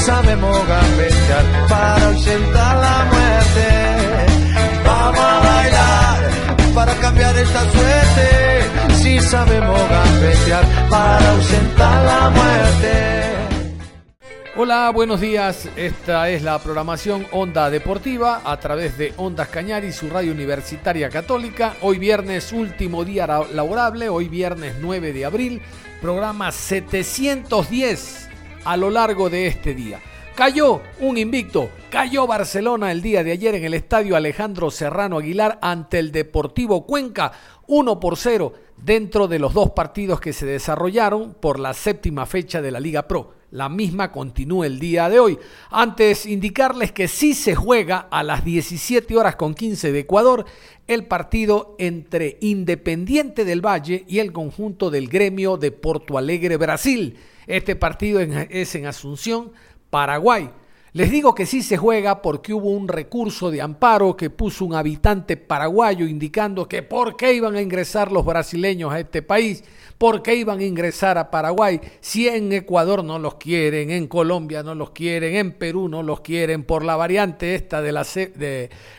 Sabemos 0.00 0.66
gambetear 0.66 1.68
para 1.68 2.06
ausentar 2.06 2.76
la 2.76 3.04
muerte. 3.12 3.68
Vamos 4.84 5.20
a 5.20 5.40
bailar 5.40 6.74
para 6.74 6.94
cambiar 6.94 7.36
esta 7.36 7.60
suerte. 7.70 8.94
Si 9.02 9.20
sabemos 9.20 9.80
gambetear 9.88 10.64
para 10.88 11.30
ausentar 11.30 12.04
la 12.04 12.30
muerte. 12.30 13.20
Hola, 14.56 14.90
buenos 14.90 15.20
días. 15.20 15.68
Esta 15.76 16.28
es 16.28 16.42
la 16.42 16.58
programación 16.58 17.26
Onda 17.30 17.70
Deportiva 17.70 18.42
a 18.44 18.58
través 18.58 18.98
de 18.98 19.14
Ondas 19.16 19.48
Cañari, 19.48 19.92
su 19.92 20.10
radio 20.10 20.32
universitaria 20.32 21.08
católica. 21.08 21.76
Hoy 21.82 21.98
viernes, 21.98 22.52
último 22.52 23.04
día 23.04 23.26
laborable, 23.26 24.08
hoy 24.08 24.28
viernes 24.28 24.74
9 24.80 25.12
de 25.12 25.24
abril, 25.24 25.62
programa 26.02 26.52
710 26.52 28.29
a 28.64 28.76
lo 28.76 28.90
largo 28.90 29.30
de 29.30 29.46
este 29.46 29.74
día. 29.74 30.00
Cayó 30.34 30.80
un 31.00 31.18
invicto, 31.18 31.70
cayó 31.90 32.26
Barcelona 32.26 32.92
el 32.92 33.02
día 33.02 33.22
de 33.22 33.32
ayer 33.32 33.54
en 33.56 33.64
el 33.64 33.74
estadio 33.74 34.16
Alejandro 34.16 34.70
Serrano 34.70 35.18
Aguilar 35.18 35.58
ante 35.60 35.98
el 35.98 36.12
Deportivo 36.12 36.86
Cuenca, 36.86 37.32
1 37.66 38.00
por 38.00 38.16
0 38.16 38.52
dentro 38.76 39.28
de 39.28 39.38
los 39.38 39.52
dos 39.52 39.70
partidos 39.70 40.20
que 40.20 40.32
se 40.32 40.46
desarrollaron 40.46 41.34
por 41.34 41.60
la 41.60 41.74
séptima 41.74 42.24
fecha 42.24 42.62
de 42.62 42.70
la 42.70 42.80
Liga 42.80 43.06
Pro. 43.06 43.34
La 43.50 43.68
misma 43.68 44.12
continúa 44.12 44.66
el 44.66 44.78
día 44.78 45.08
de 45.08 45.18
hoy. 45.18 45.38
Antes 45.70 46.24
indicarles 46.24 46.92
que 46.92 47.08
sí 47.08 47.34
se 47.34 47.54
juega 47.54 48.06
a 48.10 48.22
las 48.22 48.44
17 48.44 49.16
horas 49.16 49.36
con 49.36 49.54
15 49.54 49.92
de 49.92 49.98
Ecuador 49.98 50.46
el 50.86 51.06
partido 51.06 51.74
entre 51.78 52.38
Independiente 52.40 53.44
del 53.44 53.64
Valle 53.64 54.04
y 54.08 54.20
el 54.20 54.32
conjunto 54.32 54.90
del 54.90 55.08
gremio 55.08 55.56
de 55.56 55.72
Porto 55.72 56.16
Alegre, 56.16 56.56
Brasil. 56.56 57.16
Este 57.50 57.74
partido 57.74 58.20
es 58.20 58.74
en 58.76 58.86
Asunción, 58.86 59.50
Paraguay. 59.90 60.50
Les 60.92 61.10
digo 61.10 61.34
que 61.34 61.46
sí 61.46 61.62
se 61.62 61.76
juega 61.76 62.22
porque 62.22 62.54
hubo 62.54 62.70
un 62.70 62.86
recurso 62.86 63.50
de 63.50 63.60
amparo 63.60 64.16
que 64.16 64.30
puso 64.30 64.64
un 64.64 64.74
habitante 64.74 65.36
paraguayo 65.36 66.06
indicando 66.06 66.68
que 66.68 66.84
por 66.84 67.16
qué 67.16 67.32
iban 67.32 67.56
a 67.56 67.60
ingresar 67.60 68.12
los 68.12 68.24
brasileños 68.24 68.92
a 68.92 69.00
este 69.00 69.22
país, 69.22 69.64
por 69.98 70.22
qué 70.22 70.36
iban 70.36 70.60
a 70.60 70.64
ingresar 70.64 71.18
a 71.18 71.30
Paraguay 71.30 71.80
si 72.00 72.28
en 72.28 72.52
Ecuador 72.52 73.02
no 73.02 73.18
los 73.18 73.34
quieren, 73.34 73.90
en 73.90 74.06
Colombia 74.06 74.62
no 74.62 74.76
los 74.76 74.90
quieren, 74.90 75.34
en 75.34 75.52
Perú 75.52 75.88
no 75.88 76.04
los 76.04 76.20
quieren 76.20 76.62
por 76.62 76.84
la 76.84 76.94
variante 76.94 77.56
esta 77.56 77.82
de 77.82 77.92
la, 77.92 78.04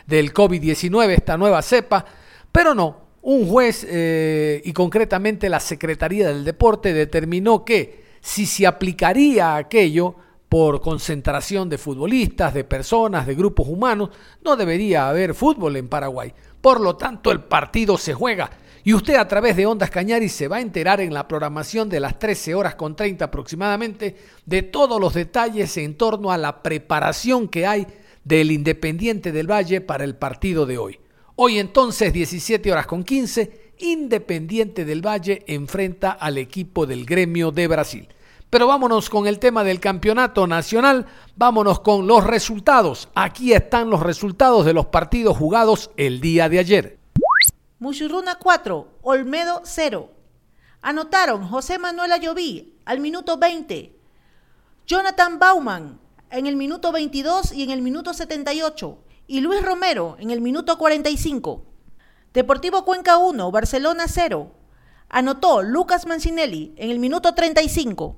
del 0.06 0.34
COVID-19, 0.34 1.08
esta 1.10 1.38
nueva 1.38 1.62
cepa. 1.62 2.04
Pero 2.50 2.74
no, 2.74 3.00
un 3.22 3.48
juez 3.48 3.86
eh, 3.88 4.60
y 4.62 4.72
concretamente 4.74 5.48
la 5.48 5.60
Secretaría 5.60 6.28
del 6.28 6.44
Deporte 6.44 6.92
determinó 6.92 7.64
que 7.64 8.01
si 8.22 8.46
se 8.46 8.66
aplicaría 8.66 9.56
aquello 9.56 10.14
por 10.48 10.80
concentración 10.80 11.68
de 11.68 11.76
futbolistas, 11.76 12.54
de 12.54 12.62
personas, 12.62 13.26
de 13.26 13.34
grupos 13.34 13.66
humanos, 13.66 14.10
no 14.44 14.54
debería 14.54 15.08
haber 15.08 15.34
fútbol 15.34 15.76
en 15.76 15.88
Paraguay. 15.88 16.32
Por 16.60 16.80
lo 16.80 16.96
tanto, 16.96 17.32
el 17.32 17.40
partido 17.40 17.98
se 17.98 18.14
juega. 18.14 18.48
Y 18.84 18.94
usted 18.94 19.16
a 19.16 19.26
través 19.26 19.56
de 19.56 19.66
Ondas 19.66 19.90
Cañaris 19.90 20.32
se 20.32 20.48
va 20.48 20.56
a 20.56 20.60
enterar 20.60 21.00
en 21.00 21.12
la 21.12 21.26
programación 21.26 21.88
de 21.88 22.00
las 22.00 22.18
13 22.18 22.54
horas 22.54 22.74
con 22.76 22.94
30 22.94 23.24
aproximadamente 23.24 24.16
de 24.46 24.62
todos 24.62 25.00
los 25.00 25.14
detalles 25.14 25.76
en 25.76 25.96
torno 25.96 26.30
a 26.30 26.38
la 26.38 26.62
preparación 26.62 27.48
que 27.48 27.66
hay 27.66 27.86
del 28.24 28.50
Independiente 28.50 29.32
del 29.32 29.50
Valle 29.50 29.80
para 29.80 30.04
el 30.04 30.16
partido 30.16 30.66
de 30.66 30.78
hoy. 30.78 31.00
Hoy 31.36 31.58
entonces 31.58 32.12
17 32.12 32.70
horas 32.70 32.86
con 32.86 33.02
15 33.04 33.61
Independiente 33.82 34.84
del 34.84 35.04
Valle 35.04 35.42
enfrenta 35.48 36.12
al 36.12 36.38
equipo 36.38 36.86
del 36.86 37.04
gremio 37.04 37.50
de 37.50 37.66
Brasil. 37.66 38.08
Pero 38.48 38.68
vámonos 38.68 39.10
con 39.10 39.26
el 39.26 39.40
tema 39.40 39.64
del 39.64 39.80
campeonato 39.80 40.46
nacional, 40.46 41.06
vámonos 41.34 41.80
con 41.80 42.06
los 42.06 42.22
resultados. 42.24 43.08
Aquí 43.16 43.52
están 43.52 43.90
los 43.90 44.00
resultados 44.00 44.64
de 44.64 44.72
los 44.72 44.86
partidos 44.86 45.36
jugados 45.36 45.90
el 45.96 46.20
día 46.20 46.48
de 46.48 46.60
ayer. 46.60 46.98
Muchurruna 47.80 48.36
4, 48.36 48.88
Olmedo 49.02 49.62
0. 49.64 50.10
Anotaron 50.80 51.48
José 51.48 51.80
Manuel 51.80 52.12
Ayoví 52.12 52.74
al 52.84 53.00
minuto 53.00 53.36
20, 53.36 53.96
Jonathan 54.86 55.40
Bauman 55.40 55.98
en 56.30 56.46
el 56.46 56.54
minuto 56.54 56.92
22 56.92 57.52
y 57.52 57.64
en 57.64 57.70
el 57.70 57.82
minuto 57.82 58.14
78 58.14 58.98
y 59.26 59.40
Luis 59.40 59.60
Romero 59.60 60.16
en 60.20 60.30
el 60.30 60.40
minuto 60.40 60.78
45. 60.78 61.71
Deportivo 62.32 62.86
Cuenca 62.86 63.18
1, 63.18 63.50
Barcelona 63.50 64.04
0. 64.08 64.50
Anotó 65.10 65.62
Lucas 65.62 66.06
Mancinelli 66.06 66.72
en 66.78 66.90
el 66.90 66.98
minuto 66.98 67.34
35. 67.34 68.16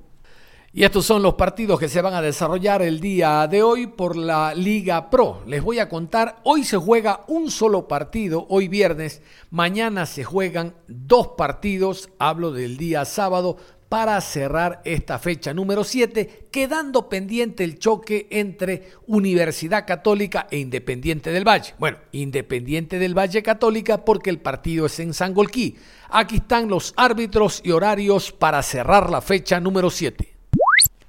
Y 0.71 0.85
estos 0.85 1.05
son 1.05 1.21
los 1.21 1.33
partidos 1.33 1.79
que 1.79 1.89
se 1.89 2.01
van 2.01 2.13
a 2.13 2.21
desarrollar 2.21 2.81
el 2.81 3.01
día 3.01 3.45
de 3.47 3.61
hoy 3.61 3.87
por 3.87 4.15
la 4.15 4.53
Liga 4.53 5.09
Pro. 5.09 5.41
Les 5.45 5.61
voy 5.61 5.79
a 5.79 5.89
contar, 5.89 6.37
hoy 6.43 6.63
se 6.63 6.77
juega 6.77 7.25
un 7.27 7.51
solo 7.51 7.89
partido, 7.89 8.45
hoy 8.49 8.69
viernes, 8.69 9.21
mañana 9.51 10.05
se 10.05 10.23
juegan 10.23 10.75
dos 10.87 11.29
partidos, 11.37 12.09
hablo 12.17 12.51
del 12.51 12.77
día 12.77 13.03
sábado, 13.03 13.57
para 13.89 14.19
cerrar 14.21 14.81
esta 14.83 15.19
fecha 15.19 15.53
número 15.53 15.83
7, 15.83 16.47
quedando 16.51 17.07
pendiente 17.07 17.63
el 17.63 17.77
choque 17.77 18.27
entre 18.31 18.91
Universidad 19.07 19.85
Católica 19.85 20.47
e 20.49 20.57
Independiente 20.57 21.31
del 21.31 21.47
Valle. 21.47 21.75
Bueno, 21.77 21.97
Independiente 22.11 22.99
del 22.99 23.17
Valle 23.17 23.43
Católica 23.43 24.03
porque 24.03 24.29
el 24.29 24.39
partido 24.39 24.87
es 24.87 24.99
en 24.99 25.13
Sangolquí. 25.13 25.77
Aquí 26.09 26.37
están 26.37 26.67
los 26.67 26.93
árbitros 26.97 27.61
y 27.63 27.71
horarios 27.71 28.31
para 28.31 28.63
cerrar 28.63 29.09
la 29.09 29.21
fecha 29.21 29.59
número 29.59 29.89
7. 29.89 30.35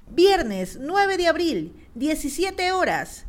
Viernes 0.09 0.79
9 0.81 1.17
de 1.17 1.27
abril, 1.27 1.73
17 1.95 2.71
horas, 2.71 3.25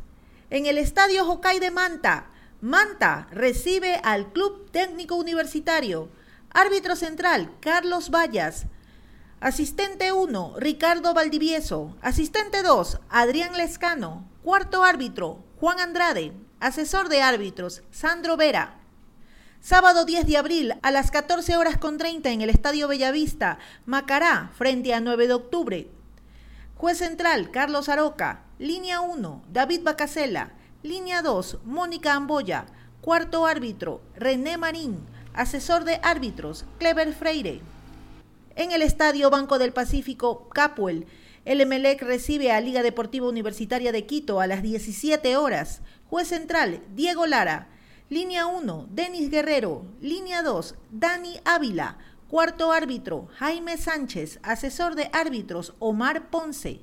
en 0.49 0.65
el 0.65 0.77
Estadio 0.77 1.25
Jocay 1.25 1.59
de 1.59 1.71
Manta. 1.71 2.31
Manta 2.61 3.27
recibe 3.31 3.99
al 4.03 4.31
Club 4.31 4.69
Técnico 4.71 5.15
Universitario. 5.15 6.09
Árbitro 6.51 6.95
central, 6.95 7.51
Carlos 7.61 8.09
Vallas. 8.09 8.65
Asistente 9.41 10.11
1, 10.11 10.55
Ricardo 10.57 11.13
Valdivieso. 11.13 11.95
Asistente 12.01 12.61
2, 12.61 12.99
Adrián 13.09 13.55
Lescano. 13.55 14.27
Cuarto 14.43 14.83
árbitro, 14.83 15.41
Juan 15.61 15.79
Andrade. 15.79 16.33
Asesor 16.59 17.07
de 17.07 17.21
árbitros, 17.21 17.81
Sandro 17.89 18.35
Vera. 18.35 18.75
Sábado 19.61 20.03
10 20.03 20.27
de 20.27 20.35
abril 20.35 20.73
a 20.81 20.91
las 20.91 21.09
14 21.09 21.55
horas 21.55 21.77
con 21.77 21.97
30 21.97 22.31
en 22.31 22.41
el 22.41 22.49
Estadio 22.49 22.89
Bellavista, 22.89 23.59
Macará, 23.85 24.51
frente 24.57 24.93
a 24.93 24.99
9 24.99 25.27
de 25.27 25.33
octubre. 25.33 25.87
Juez 26.75 26.97
central, 26.97 27.49
Carlos 27.49 27.87
Aroca. 27.87 28.43
Línea 28.57 28.99
1, 28.99 29.43
David 29.53 29.83
Bacasela. 29.83 30.51
Línea 30.83 31.21
2, 31.21 31.59
Mónica 31.63 32.13
Amboya. 32.13 32.65
Cuarto 32.99 33.45
árbitro, 33.45 34.01
René 34.17 34.57
Marín. 34.57 34.99
Asesor 35.33 35.85
de 35.85 36.01
árbitros, 36.03 36.65
Clever 36.77 37.13
Freire. 37.13 37.61
En 38.59 38.73
el 38.73 38.81
Estadio 38.81 39.29
Banco 39.29 39.57
del 39.57 39.71
Pacífico, 39.71 40.49
Capuel, 40.49 41.05
el 41.45 41.61
Emelec 41.61 42.01
recibe 42.01 42.51
a 42.51 42.59
Liga 42.59 42.83
Deportiva 42.83 43.25
Universitaria 43.25 43.93
de 43.93 44.05
Quito 44.05 44.41
a 44.41 44.47
las 44.47 44.61
17 44.61 45.37
horas. 45.37 45.81
Juez 46.09 46.27
central, 46.27 46.83
Diego 46.93 47.25
Lara. 47.25 47.69
Línea 48.09 48.47
1, 48.47 48.89
Denis 48.91 49.31
Guerrero. 49.31 49.85
Línea 50.01 50.43
2, 50.43 50.75
Dani 50.91 51.39
Ávila. 51.45 51.99
Cuarto 52.27 52.73
árbitro, 52.73 53.29
Jaime 53.37 53.77
Sánchez. 53.77 54.41
Asesor 54.43 54.95
de 54.95 55.09
árbitros, 55.13 55.73
Omar 55.79 56.29
Ponce. 56.29 56.81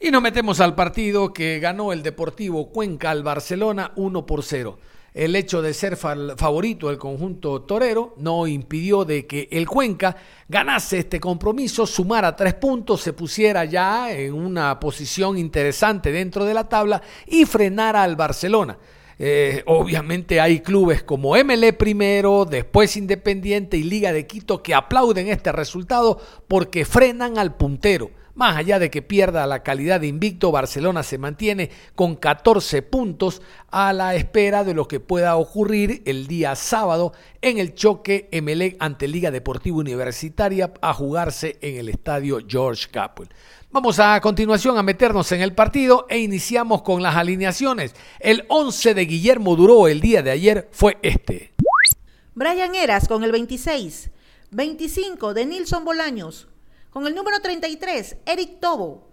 Y 0.00 0.10
nos 0.10 0.22
metemos 0.22 0.58
al 0.60 0.74
partido 0.74 1.34
que 1.34 1.60
ganó 1.60 1.92
el 1.92 2.02
Deportivo 2.02 2.72
Cuenca 2.72 3.10
al 3.10 3.22
Barcelona 3.22 3.92
1 3.94 4.24
por 4.24 4.42
0. 4.42 4.78
El 5.14 5.36
hecho 5.36 5.60
de 5.60 5.74
ser 5.74 5.96
favorito 5.96 6.88
del 6.88 6.96
conjunto 6.96 7.62
torero 7.62 8.14
no 8.16 8.46
impidió 8.46 9.04
de 9.04 9.26
que 9.26 9.48
el 9.50 9.68
Cuenca 9.68 10.16
ganase 10.48 11.00
este 11.00 11.20
compromiso, 11.20 11.86
sumara 11.86 12.34
tres 12.34 12.54
puntos, 12.54 13.02
se 13.02 13.12
pusiera 13.12 13.64
ya 13.66 14.10
en 14.12 14.32
una 14.32 14.80
posición 14.80 15.36
interesante 15.36 16.12
dentro 16.12 16.44
de 16.46 16.54
la 16.54 16.68
tabla 16.68 17.02
y 17.26 17.44
frenara 17.44 18.02
al 18.02 18.16
Barcelona. 18.16 18.78
Eh, 19.18 19.62
obviamente 19.66 20.40
hay 20.40 20.60
clubes 20.60 21.02
como 21.02 21.36
MLE 21.36 21.74
primero, 21.74 22.44
después 22.44 22.96
Independiente 22.96 23.76
y 23.76 23.82
Liga 23.82 24.12
de 24.12 24.26
Quito 24.26 24.62
que 24.62 24.74
aplauden 24.74 25.28
este 25.28 25.52
resultado 25.52 26.20
porque 26.48 26.84
frenan 26.84 27.38
al 27.38 27.54
puntero. 27.54 28.10
Más 28.34 28.56
allá 28.56 28.78
de 28.78 28.90
que 28.90 29.02
pierda 29.02 29.46
la 29.46 29.62
calidad 29.62 30.00
de 30.00 30.06
invicto, 30.06 30.50
Barcelona 30.50 31.02
se 31.02 31.18
mantiene 31.18 31.70
con 31.94 32.16
14 32.16 32.80
puntos 32.80 33.42
a 33.70 33.92
la 33.92 34.14
espera 34.14 34.64
de 34.64 34.72
lo 34.72 34.88
que 34.88 35.00
pueda 35.00 35.36
ocurrir 35.36 36.02
el 36.06 36.26
día 36.26 36.56
sábado 36.56 37.12
en 37.42 37.58
el 37.58 37.74
choque 37.74 38.30
MLE 38.42 38.76
ante 38.80 39.06
Liga 39.06 39.30
Deportiva 39.30 39.76
Universitaria 39.76 40.72
a 40.80 40.94
jugarse 40.94 41.58
en 41.60 41.76
el 41.76 41.90
estadio 41.90 42.38
George 42.46 42.88
Capwell. 42.90 43.28
Vamos 43.70 43.98
a 43.98 44.18
continuación 44.22 44.78
a 44.78 44.82
meternos 44.82 45.30
en 45.32 45.42
el 45.42 45.54
partido 45.54 46.06
e 46.08 46.18
iniciamos 46.18 46.80
con 46.82 47.02
las 47.02 47.16
alineaciones. 47.16 47.94
El 48.18 48.44
11 48.48 48.94
de 48.94 49.04
Guillermo 49.04 49.56
Duró 49.56 49.88
el 49.88 50.00
día 50.00 50.22
de 50.22 50.30
ayer 50.30 50.68
fue 50.72 50.96
este. 51.02 51.52
Brian 52.34 52.74
Eras 52.74 53.08
con 53.08 53.24
el 53.24 53.32
26, 53.32 54.10
25 54.50 55.34
de 55.34 55.44
Nilson 55.44 55.84
Bolaños, 55.84 56.48
con 56.92 57.06
el 57.06 57.14
número 57.14 57.40
33, 57.40 58.18
Eric 58.26 58.60
Tobo. 58.60 59.08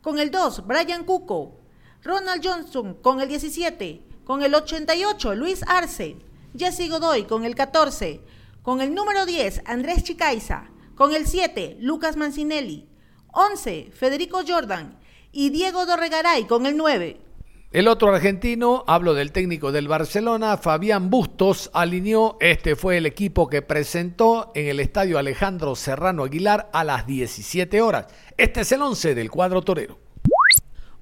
Con 0.00 0.18
el 0.18 0.30
2, 0.30 0.66
Brian 0.66 1.04
Cuco. 1.04 1.60
Ronald 2.02 2.42
Johnson 2.42 2.94
con 3.02 3.20
el 3.20 3.28
17. 3.28 4.02
Con 4.24 4.42
el 4.42 4.54
88, 4.54 5.34
Luis 5.34 5.60
Arce. 5.66 6.16
Jesse 6.56 6.88
Godoy 6.88 7.24
con 7.24 7.44
el 7.44 7.54
14. 7.54 8.22
Con 8.62 8.80
el 8.80 8.94
número 8.94 9.26
10, 9.26 9.62
Andrés 9.66 10.04
Chicaiza. 10.04 10.70
Con 10.94 11.14
el 11.14 11.26
7, 11.26 11.76
Lucas 11.80 12.16
Mancinelli. 12.16 12.88
11, 13.34 13.90
Federico 13.92 14.40
Jordan. 14.48 14.98
Y 15.30 15.50
Diego 15.50 15.84
Dorregaray 15.84 16.46
con 16.46 16.64
el 16.64 16.78
9. 16.78 17.20
El 17.70 17.86
otro 17.86 18.14
argentino, 18.14 18.82
hablo 18.86 19.12
del 19.12 19.30
técnico 19.30 19.72
del 19.72 19.88
Barcelona, 19.88 20.56
Fabián 20.56 21.10
Bustos, 21.10 21.70
alineó, 21.74 22.38
este 22.40 22.76
fue 22.76 22.96
el 22.96 23.04
equipo 23.04 23.50
que 23.50 23.60
presentó 23.60 24.52
en 24.54 24.68
el 24.68 24.80
estadio 24.80 25.18
Alejandro 25.18 25.76
Serrano 25.76 26.24
Aguilar 26.24 26.70
a 26.72 26.82
las 26.82 27.06
17 27.06 27.82
horas. 27.82 28.06
Este 28.38 28.62
es 28.62 28.72
el 28.72 28.80
11 28.80 29.14
del 29.14 29.30
cuadro 29.30 29.60
torero. 29.60 29.98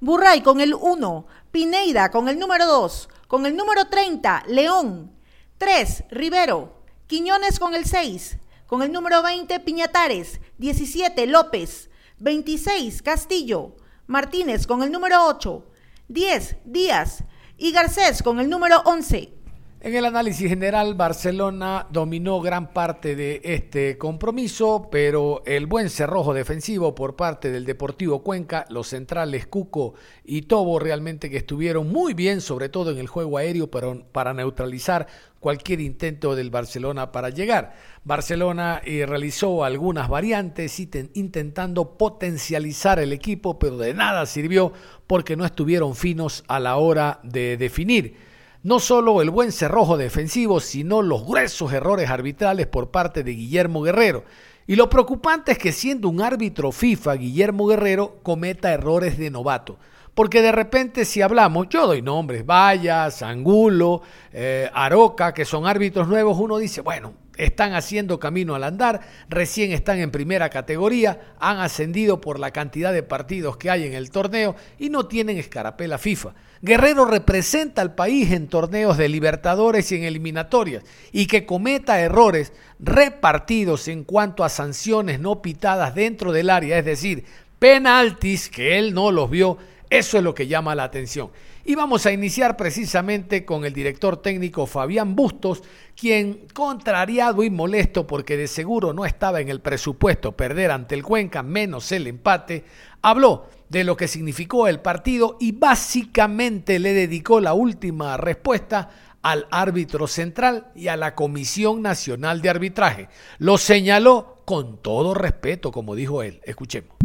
Burray 0.01 0.41
con 0.41 0.59
el 0.59 0.73
1, 0.73 1.25
Pineida 1.51 2.11
con 2.11 2.27
el 2.27 2.37
número 2.37 2.65
2, 2.65 3.07
con 3.29 3.45
el 3.45 3.55
número 3.55 3.87
30, 3.87 4.43
León, 4.49 5.13
3, 5.59 6.03
Rivero, 6.11 6.81
Quiñones 7.07 7.59
con 7.59 7.75
el 7.75 7.85
6, 7.85 8.39
con 8.65 8.83
el 8.83 8.91
número 8.91 9.23
20, 9.23 9.61
Piñatares, 9.61 10.41
17, 10.57 11.27
López, 11.27 11.89
26, 12.19 13.03
Castillo, 13.03 13.77
Martínez 14.05 14.67
con 14.67 14.83
el 14.83 14.91
número 14.91 15.27
8, 15.27 15.63
10 16.09 16.57
días 16.65 17.23
y 17.57 17.71
Garcés 17.71 18.23
con 18.23 18.39
el 18.39 18.49
número 18.49 18.81
11. 18.85 19.33
En 19.79 19.95
el 19.95 20.05
análisis 20.05 20.49
general, 20.49 20.95
Barcelona 20.95 21.85
dominó 21.91 22.41
gran 22.41 22.73
parte 22.73 23.15
de 23.15 23.41
este 23.43 23.95
compromiso, 23.99 24.89
pero 24.91 25.43
el 25.45 25.67
buen 25.67 25.91
cerrojo 25.91 26.33
defensivo 26.33 26.95
por 26.95 27.15
parte 27.15 27.51
del 27.51 27.63
Deportivo 27.63 28.23
Cuenca, 28.23 28.65
los 28.69 28.87
centrales 28.87 29.45
Cuco 29.45 29.93
y 30.25 30.41
Tobo 30.41 30.79
realmente 30.79 31.29
que 31.29 31.37
estuvieron 31.37 31.89
muy 31.89 32.15
bien, 32.15 32.41
sobre 32.41 32.69
todo 32.69 32.89
en 32.89 32.97
el 32.97 33.07
juego 33.07 33.37
aéreo, 33.37 33.69
para, 33.69 33.93
para 34.11 34.33
neutralizar 34.33 35.05
cualquier 35.39 35.79
intento 35.79 36.35
del 36.35 36.49
Barcelona 36.49 37.11
para 37.11 37.29
llegar. 37.29 37.75
Barcelona 38.03 38.81
eh, 38.83 39.05
realizó 39.05 39.63
algunas 39.63 40.09
variantes 40.09 40.79
intentando 40.79 41.99
potencializar 41.99 42.97
el 42.97 43.13
equipo, 43.13 43.59
pero 43.59 43.77
de 43.77 43.93
nada 43.93 44.25
sirvió 44.25 44.73
porque 45.05 45.35
no 45.35 45.45
estuvieron 45.45 45.95
finos 45.95 46.43
a 46.47 46.59
la 46.59 46.77
hora 46.77 47.19
de 47.21 47.57
definir. 47.57 48.26
No 48.67 48.81
solo 48.81 49.21
el 49.21 49.29
buen 49.29 49.53
cerrojo 49.53 49.95
defensivo, 49.95 50.59
sino 50.59 51.01
los 51.01 51.25
gruesos 51.25 51.71
errores 51.71 52.09
arbitrales 52.09 52.67
por 52.67 52.91
parte 52.91 53.23
de 53.23 53.31
Guillermo 53.31 53.81
Guerrero. 53.81 54.25
Y 54.67 54.75
lo 54.75 54.89
preocupante 54.89 55.53
es 55.53 55.57
que 55.57 55.71
siendo 55.71 56.09
un 56.09 56.21
árbitro 56.21 56.73
FIFA, 56.73 57.13
Guillermo 57.13 57.67
Guerrero 57.67 58.17
cometa 58.23 58.73
errores 58.73 59.17
de 59.17 59.29
novato. 59.29 59.77
Porque 60.13 60.41
de 60.41 60.51
repente 60.51 61.05
si 61.05 61.21
hablamos, 61.21 61.69
yo 61.69 61.87
doy 61.87 62.01
nombres, 62.01 62.45
Vallas, 62.45 63.21
Angulo, 63.21 64.01
eh, 64.33 64.69
Aroca, 64.73 65.33
que 65.33 65.45
son 65.45 65.65
árbitros 65.65 66.09
nuevos, 66.09 66.37
uno 66.37 66.57
dice, 66.57 66.81
bueno, 66.81 67.13
están 67.37 67.73
haciendo 67.73 68.19
camino 68.19 68.55
al 68.55 68.63
andar, 68.63 69.01
recién 69.29 69.71
están 69.71 69.99
en 69.99 70.11
primera 70.11 70.49
categoría, 70.49 71.35
han 71.39 71.59
ascendido 71.59 72.19
por 72.19 72.39
la 72.39 72.51
cantidad 72.51 72.91
de 72.91 73.03
partidos 73.03 73.57
que 73.57 73.69
hay 73.69 73.85
en 73.85 73.93
el 73.93 74.09
torneo 74.09 74.55
y 74.77 74.89
no 74.89 75.07
tienen 75.07 75.37
escarapela 75.37 75.97
FIFA. 75.97 76.33
Guerrero 76.61 77.05
representa 77.05 77.81
al 77.81 77.93
país 77.93 78.31
en 78.31 78.47
torneos 78.47 78.97
de 78.97 79.09
Libertadores 79.09 79.91
y 79.91 79.95
en 79.95 80.03
eliminatorias 80.03 80.83
y 81.11 81.27
que 81.27 81.45
cometa 81.45 82.01
errores 82.01 82.51
repartidos 82.79 83.87
en 83.87 84.03
cuanto 84.03 84.43
a 84.43 84.49
sanciones 84.49 85.19
no 85.19 85.41
pitadas 85.41 85.93
dentro 85.93 86.31
del 86.31 86.49
área, 86.49 86.77
es 86.79 86.85
decir, 86.85 87.25
penaltis 87.59 88.49
que 88.49 88.77
él 88.79 88.93
no 88.93 89.11
los 89.11 89.29
vio, 89.29 89.57
eso 89.89 90.17
es 90.17 90.23
lo 90.23 90.33
que 90.33 90.47
llama 90.47 90.75
la 90.75 90.83
atención. 90.83 91.29
Y 91.69 91.75
vamos 91.75 92.05
a 92.05 92.13
iniciar 92.13 92.55
precisamente 92.55 93.43
con 93.43 93.65
el 93.65 93.73
director 93.73 94.21
técnico 94.21 94.67
Fabián 94.67 95.17
Bustos, 95.17 95.61
quien, 95.97 96.47
contrariado 96.53 97.43
y 97.43 97.49
molesto 97.49 98.07
porque 98.07 98.37
de 98.37 98.47
seguro 98.47 98.93
no 98.93 99.03
estaba 99.03 99.41
en 99.41 99.49
el 99.49 99.59
presupuesto 99.59 100.31
perder 100.31 100.71
ante 100.71 100.95
el 100.95 101.03
Cuenca, 101.03 101.43
menos 101.43 101.91
el 101.91 102.07
empate, 102.07 102.63
habló 103.01 103.47
de 103.67 103.83
lo 103.83 103.97
que 103.97 104.07
significó 104.07 104.69
el 104.69 104.79
partido 104.79 105.35
y 105.41 105.51
básicamente 105.51 106.79
le 106.79 106.93
dedicó 106.93 107.41
la 107.41 107.53
última 107.53 108.15
respuesta 108.15 108.89
al 109.21 109.45
árbitro 109.51 110.07
central 110.07 110.67
y 110.73 110.87
a 110.87 110.95
la 110.95 111.15
Comisión 111.15 111.81
Nacional 111.81 112.41
de 112.41 112.49
Arbitraje. 112.49 113.09
Lo 113.39 113.57
señaló 113.57 114.41
con 114.45 114.81
todo 114.81 115.13
respeto, 115.13 115.73
como 115.73 115.95
dijo 115.95 116.23
él. 116.23 116.39
Escuchemos. 116.45 116.95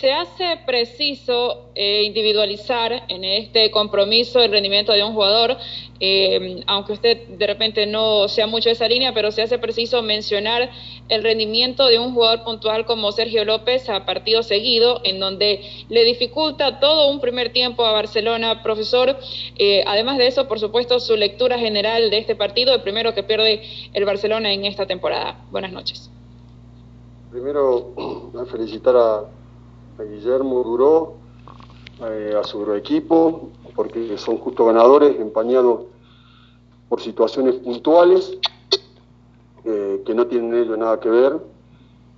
Se 0.00 0.12
hace 0.12 0.58
preciso 0.66 1.70
eh, 1.74 2.02
individualizar 2.02 3.04
en 3.08 3.24
este 3.24 3.70
compromiso 3.70 4.42
el 4.42 4.50
rendimiento 4.50 4.92
de 4.92 5.02
un 5.02 5.14
jugador, 5.14 5.56
eh, 6.00 6.62
aunque 6.66 6.92
usted 6.92 7.28
de 7.28 7.46
repente 7.46 7.86
no 7.86 8.28
sea 8.28 8.46
mucho 8.46 8.68
de 8.68 8.74
esa 8.74 8.88
línea, 8.88 9.14
pero 9.14 9.30
se 9.30 9.40
hace 9.40 9.58
preciso 9.58 10.02
mencionar 10.02 10.68
el 11.08 11.22
rendimiento 11.22 11.86
de 11.86 11.98
un 11.98 12.12
jugador 12.12 12.44
puntual 12.44 12.84
como 12.84 13.10
Sergio 13.10 13.46
López 13.46 13.88
a 13.88 14.04
partido 14.04 14.42
seguido, 14.42 15.00
en 15.02 15.18
donde 15.18 15.62
le 15.88 16.04
dificulta 16.04 16.78
todo 16.78 17.10
un 17.10 17.20
primer 17.20 17.54
tiempo 17.54 17.86
a 17.86 17.92
Barcelona, 17.92 18.62
profesor. 18.62 19.16
Eh, 19.56 19.82
además 19.86 20.18
de 20.18 20.26
eso, 20.26 20.46
por 20.46 20.60
supuesto, 20.60 21.00
su 21.00 21.16
lectura 21.16 21.58
general 21.58 22.10
de 22.10 22.18
este 22.18 22.36
partido, 22.36 22.74
el 22.74 22.82
primero 22.82 23.14
que 23.14 23.22
pierde 23.22 23.62
el 23.94 24.04
Barcelona 24.04 24.52
en 24.52 24.66
esta 24.66 24.84
temporada. 24.84 25.42
Buenas 25.50 25.72
noches. 25.72 26.10
Primero, 27.30 27.94
felicitar 28.50 28.94
a 28.94 29.24
a 29.98 30.02
Guillermo 30.02 30.62
Duró, 30.62 31.14
eh, 32.02 32.34
a 32.38 32.44
su 32.44 32.72
equipo, 32.74 33.50
porque 33.74 34.18
son 34.18 34.38
justo 34.38 34.66
ganadores, 34.66 35.18
empañados 35.18 35.84
por 36.88 37.00
situaciones 37.00 37.54
puntuales 37.56 38.38
eh, 39.64 40.02
que 40.04 40.14
no 40.14 40.26
tienen 40.26 40.54
ellos 40.54 40.76
nada 40.78 41.00
que 41.00 41.08
ver. 41.08 41.38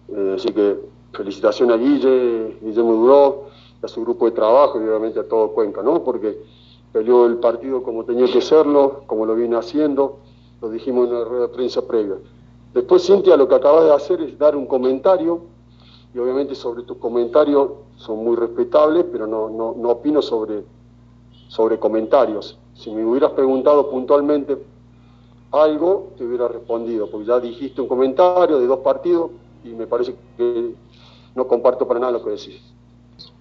Eh, 0.09 0.33
así 0.37 0.49
que 0.49 0.81
felicitación 1.13 1.71
a 1.71 1.77
Guille, 1.77 2.59
Guillermo 2.61 2.95
Duró, 2.95 3.49
a 3.83 3.89
su 3.89 4.03
grupo 4.03 4.27
de 4.27 4.33
trabajo 4.33 4.81
y 4.81 4.89
obviamente 4.89 5.21
a 5.21 5.29
todo 5.29 5.53
Cuenca, 5.53 5.83
¿no? 5.83 6.03
Porque 6.03 6.39
peleó 6.93 7.27
el 7.27 7.37
partido 7.37 7.83
como 7.83 8.05
tenía 8.05 8.27
que 8.27 8.41
serlo, 8.41 9.03
como 9.07 9.25
lo 9.25 9.37
viene 9.37 9.57
haciendo, 9.57 10.19
lo 10.61 10.71
dijimos 10.71 11.09
en 11.09 11.15
la 11.15 11.25
rueda 11.25 11.47
de 11.47 11.55
prensa 11.55 11.87
previa. 11.87 12.17
Después, 12.75 13.07
Cintia, 13.07 13.37
lo 13.37 13.49
que 13.49 13.55
acabas 13.55 13.85
de 13.85 13.95
hacer 13.95 14.21
es 14.21 14.37
dar 14.37 14.57
un 14.57 14.67
comentario 14.67 15.43
obviamente 16.19 16.55
sobre 16.55 16.83
tus 16.83 16.97
comentarios 16.99 17.71
son 17.97 18.25
muy 18.25 18.37
respetables, 18.37 19.05
pero 19.11 19.27
no, 19.27 19.49
no, 19.49 19.75
no 19.77 19.91
opino 19.91 20.23
sobre, 20.23 20.65
sobre 21.49 21.79
comentarios. 21.79 22.59
Si 22.75 22.91
me 22.91 23.05
hubieras 23.05 23.33
preguntado 23.33 23.91
puntualmente 23.91 24.57
algo, 25.51 26.13
te 26.17 26.25
hubiera 26.25 26.49
respondido, 26.49 27.11
porque 27.11 27.27
ya 27.27 27.41
dijiste 27.41 27.81
un 27.81 27.89
comentario 27.89 28.59
de 28.59 28.67
dos 28.67 28.81
partidos 28.81 29.31
y 29.65 29.69
me 29.69 29.87
parece 29.87 30.15
que 30.37 30.75
no 31.35 31.47
comparto 31.47 31.87
para 31.87 32.01
nada 32.01 32.13
lo 32.13 32.25
que 32.25 32.31
decís. 32.31 32.61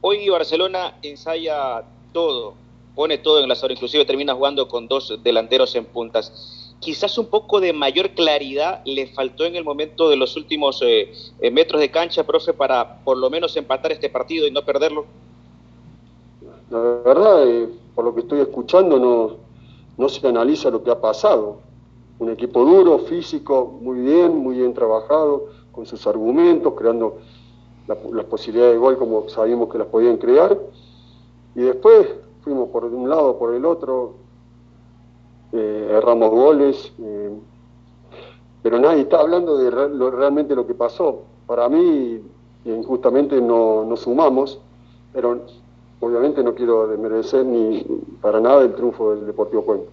Hoy 0.01 0.27
Barcelona 0.29 0.97
ensaya 1.01 1.83
todo, 2.13 2.53
pone 2.95 3.17
todo 3.17 3.39
en 3.39 3.45
el 3.45 3.51
asador, 3.51 3.71
inclusive 3.71 4.05
termina 4.05 4.33
jugando 4.33 4.67
con 4.67 4.87
dos 4.87 5.19
delanteros 5.23 5.75
en 5.75 5.85
puntas 5.85 6.66
quizás 6.79 7.17
un 7.17 7.27
poco 7.27 7.59
de 7.59 7.73
mayor 7.73 8.11
claridad 8.11 8.81
le 8.85 9.07
faltó 9.07 9.45
en 9.45 9.55
el 9.55 9.63
momento 9.63 10.09
de 10.09 10.15
los 10.15 10.35
últimos 10.35 10.81
eh, 10.81 11.11
eh, 11.39 11.51
metros 11.51 11.81
de 11.81 11.89
cancha, 11.89 12.25
profe, 12.25 12.53
para 12.53 13.03
por 13.03 13.17
lo 13.17 13.29
menos 13.29 13.55
empatar 13.57 13.91
este 13.91 14.09
partido 14.09 14.47
y 14.47 14.51
no 14.51 14.63
perderlo? 14.63 15.05
La 16.69 16.79
verdad, 16.79 17.47
eh, 17.47 17.69
por 17.95 18.05
lo 18.05 18.13
que 18.13 18.21
estoy 18.21 18.41
escuchando, 18.41 19.39
no, 19.97 20.09
se 20.09 20.27
analiza 20.27 20.69
lo 20.69 20.83
que 20.83 20.91
ha 20.91 20.99
pasado. 20.99 21.61
Un 22.19 22.31
equipo 22.31 22.63
duro, 22.65 22.99
físico, 22.99 23.79
muy 23.81 23.99
bien, 23.99 24.35
muy 24.37 24.57
bien 24.57 24.73
trabajado, 24.73 25.49
con 25.71 25.85
sus 25.85 26.05
argumentos, 26.07 26.73
creando 26.75 27.19
las 27.87 28.25
posibilidades 28.25 28.73
de 28.73 28.79
gol 28.79 28.97
como 28.97 29.29
sabíamos 29.29 29.71
que 29.71 29.77
las 29.77 29.87
podían 29.87 30.17
crear. 30.17 30.57
Y 31.55 31.61
después 31.61 32.07
fuimos 32.41 32.69
por 32.69 32.85
un 32.85 33.09
lado, 33.09 33.37
por 33.37 33.53
el 33.53 33.65
otro, 33.65 34.15
eh, 35.53 35.87
erramos 35.91 36.29
goles, 36.29 36.93
eh, 37.01 37.31
pero 38.61 38.79
nadie 38.79 39.01
está 39.01 39.19
hablando 39.19 39.57
de 39.57 39.69
realmente 40.11 40.55
lo 40.55 40.67
que 40.67 40.73
pasó. 40.73 41.23
Para 41.45 41.69
mí, 41.69 42.21
injustamente 42.65 43.39
no, 43.39 43.85
no 43.85 43.95
sumamos, 43.95 44.59
pero 45.13 45.41
obviamente 45.99 46.43
no 46.43 46.53
quiero 46.53 46.87
desmerecer 46.87 47.45
ni 47.45 47.83
para 48.21 48.39
nada 48.39 48.63
el 48.63 48.75
triunfo 48.75 49.15
del 49.15 49.25
Deportivo 49.25 49.63
Cuenca. 49.63 49.89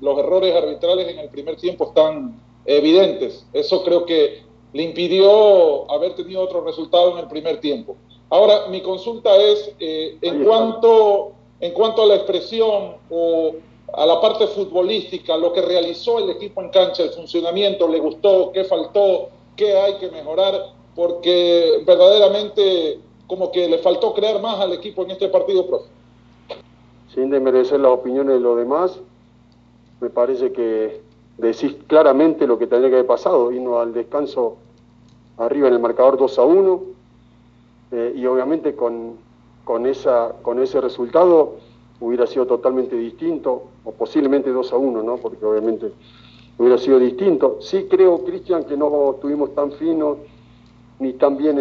Los 0.00 0.18
errores 0.18 0.54
arbitrales 0.54 1.08
en 1.08 1.18
el 1.18 1.28
primer 1.28 1.56
tiempo 1.56 1.88
están 1.88 2.40
evidentes. 2.64 3.46
Eso 3.52 3.82
creo 3.84 4.04
que 4.06 4.42
le 4.72 4.82
impidió 4.82 5.90
haber 5.90 6.14
tenido 6.14 6.42
otro 6.42 6.62
resultado 6.62 7.12
en 7.12 7.18
el 7.18 7.28
primer 7.28 7.60
tiempo. 7.60 7.96
Ahora, 8.28 8.68
mi 8.68 8.80
consulta 8.80 9.34
es, 9.36 9.74
eh, 9.80 10.16
en, 10.22 10.44
cuanto, 10.44 11.32
en 11.58 11.72
cuanto 11.72 12.02
a 12.02 12.06
la 12.06 12.14
expresión 12.14 12.94
o 13.10 13.54
a 13.92 14.06
la 14.06 14.20
parte 14.20 14.46
futbolística, 14.46 15.36
lo 15.36 15.52
que 15.52 15.62
realizó 15.62 16.18
el 16.18 16.30
equipo 16.30 16.62
en 16.62 16.70
cancha, 16.70 17.02
el 17.02 17.10
funcionamiento, 17.10 17.88
¿le 17.88 17.98
gustó? 17.98 18.50
¿Qué 18.52 18.64
faltó? 18.64 19.28
¿Qué 19.56 19.76
hay 19.76 19.94
que 19.94 20.10
mejorar? 20.10 20.72
Porque 20.94 21.82
verdaderamente 21.86 23.00
como 23.26 23.52
que 23.52 23.68
le 23.68 23.78
faltó 23.78 24.12
crear 24.12 24.40
más 24.40 24.58
al 24.60 24.72
equipo 24.72 25.02
en 25.02 25.12
este 25.12 25.28
partido, 25.28 25.66
profe. 25.66 25.88
Sin 27.14 27.30
desmerecer 27.30 27.80
las 27.80 27.92
opiniones 27.92 28.34
de 28.34 28.40
los 28.40 28.56
demás, 28.56 28.98
me 30.00 30.10
parece 30.10 30.52
que 30.52 31.00
decís 31.38 31.76
claramente 31.86 32.46
lo 32.46 32.58
que 32.58 32.66
tendría 32.66 32.90
que 32.90 32.96
haber 32.96 33.06
pasado, 33.06 33.52
irnos 33.52 33.80
al 33.80 33.92
descanso 33.92 34.56
arriba 35.36 35.68
en 35.68 35.74
el 35.74 35.80
marcador 35.80 36.18
2 36.18 36.38
a 36.38 36.42
1, 36.42 36.82
eh, 37.92 38.12
y 38.16 38.26
obviamente 38.26 38.74
con, 38.74 39.16
con, 39.64 39.86
esa, 39.86 40.34
con 40.42 40.62
ese 40.62 40.80
resultado 40.80 41.54
hubiera 42.00 42.26
sido 42.26 42.46
totalmente 42.46 42.96
distinto, 42.96 43.64
o 43.84 43.92
posiblemente 43.92 44.50
2 44.50 44.72
a 44.72 44.76
1, 44.76 45.02
¿no? 45.02 45.16
porque 45.18 45.44
obviamente 45.44 45.92
hubiera 46.58 46.78
sido 46.78 46.98
distinto. 46.98 47.58
Sí 47.60 47.86
creo, 47.88 48.24
Cristian, 48.24 48.64
que 48.64 48.76
no 48.76 49.12
estuvimos 49.12 49.54
tan 49.54 49.72
finos 49.72 50.18
ni 50.98 51.14
tan 51.14 51.36
bien 51.36 51.58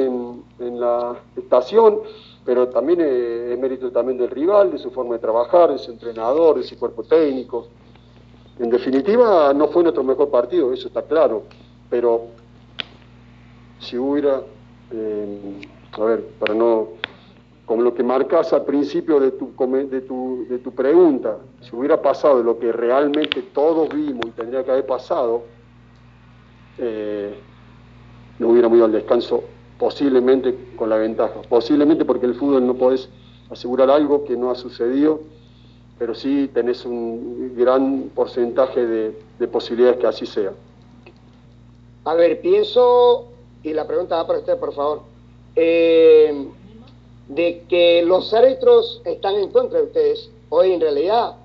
en, 0.60 0.80
la 0.80 1.16
estación, 1.38 2.00
pero 2.46 2.68
también 2.68 3.00
es, 3.02 3.58
mérito 3.58 3.92
también 3.92 4.18
del 4.18 4.30
rival, 4.30 4.72
de 4.72 4.78
su 4.78 4.92
forma 4.92 5.14
de 5.14 5.20
trabajar, 5.20 5.72
de 5.72 5.78
su 5.78 5.92
entrenador, 5.92 6.58
de 6.58 6.64
su 6.64 6.78
cuerpo 6.78 7.04
técnico. 7.04 7.68
En 8.60 8.70
definitiva, 8.70 9.54
no 9.54 9.70
fue 9.70 9.84
nuestro 9.84 10.04
mejor 10.04 10.30
partido, 10.30 10.74
eso 10.74 10.90
está 10.90 11.04
claro, 11.04 11.44
pero 11.90 12.24
si 13.80 13.98
hubiera, 13.98 14.42
eh, 14.92 15.62
a 15.94 16.04
ver, 16.04 16.26
para 16.38 16.54
no, 16.54 16.99
como 17.70 17.84
lo 17.84 17.94
que 17.94 18.02
marcas 18.02 18.52
al 18.52 18.66
principio 18.66 19.20
de 19.20 19.30
tu, 19.30 19.54
de 19.92 20.02
tu, 20.02 20.48
de 20.50 20.58
tu 20.58 20.72
pregunta, 20.72 21.38
si 21.62 21.76
hubiera 21.76 22.02
pasado 22.02 22.42
lo 22.42 22.58
que 22.58 22.72
realmente 22.72 23.44
todos 23.54 23.88
vimos 23.90 24.26
y 24.26 24.32
tendría 24.32 24.64
que 24.64 24.72
haber 24.72 24.88
pasado, 24.88 25.44
eh, 26.80 27.32
no 28.40 28.50
hubiéramos 28.50 28.76
ido 28.76 28.86
al 28.86 28.92
descanso 28.92 29.44
posiblemente 29.78 30.74
con 30.76 30.90
la 30.90 30.96
ventaja. 30.96 31.44
Posiblemente 31.48 32.06
porque 32.06 32.26
el 32.26 32.34
fútbol 32.34 32.66
no 32.66 32.74
podés 32.74 33.08
asegurar 33.52 33.92
algo 33.92 34.26
que 34.26 34.36
no 34.36 34.50
ha 34.50 34.56
sucedido, 34.56 35.20
pero 36.00 36.16
sí 36.16 36.50
tenés 36.52 36.84
un 36.88 37.54
gran 37.56 38.10
porcentaje 38.16 38.84
de, 38.84 39.48
posibilidades 39.48 40.00
que 40.00 40.08
así 40.08 40.26
sea. 40.26 40.54
A 42.04 42.16
ver, 42.16 42.42
pienso, 42.42 43.28
y 43.62 43.74
la 43.74 43.86
pregunta 43.86 44.16
va 44.16 44.26
para 44.26 44.40
usted, 44.40 44.58
por 44.58 44.74
favor, 44.74 45.04
eh, 45.56 46.48
de 47.30 47.64
que 47.70 48.02
los 48.02 48.34
árbitros 48.34 49.02
están 49.06 49.36
en 49.36 49.50
contra 49.52 49.80
de 49.80 49.86
ustedes. 49.86 50.30
Hoy 50.50 50.74
en 50.74 50.82
realidad, 50.82 51.36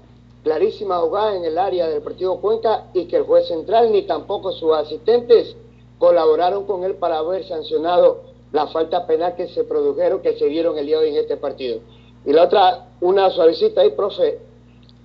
clarísima 0.43 0.99
jugada 0.99 1.37
en 1.37 1.45
el 1.45 1.59
área 1.59 1.89
del 1.89 2.03
partido 2.03 2.41
Cuenca 2.41 2.87
y 2.95 3.05
que 3.05 3.17
el 3.17 3.25
juez 3.25 3.47
central 3.47 3.93
ni 3.93 4.03
tampoco 4.03 4.51
sus 4.53 4.73
asistentes 4.73 5.57
colaboraron 5.99 6.65
con 6.65 6.85
él 6.85 6.95
para 6.95 7.19
haber 7.19 7.45
sancionado 7.45 8.23
la 8.53 8.67
falta 8.69 9.07
penal 9.07 9.37
que 9.37 9.49
se 9.49 9.65
produjeron, 9.65 10.23
que 10.23 10.39
se 10.39 10.47
dieron 10.47 10.79
el 10.79 10.87
día 10.87 10.99
de 10.99 11.05
hoy 11.05 11.11
en 11.11 11.21
este 11.21 11.37
partido. 11.37 11.81
Y 12.25 12.33
la 12.33 12.45
otra, 12.45 12.87
una 13.03 13.31
suavecita 13.31 13.83
ahí, 13.83 13.91
profe, 13.91 14.39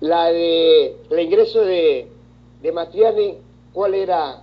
la 0.00 0.26
de 0.32 0.96
el 1.10 1.20
ingreso 1.20 1.60
de, 1.60 2.08
de 2.62 2.72
Matriani, 2.72 3.36
¿cuál 3.74 3.94
era 3.94 4.42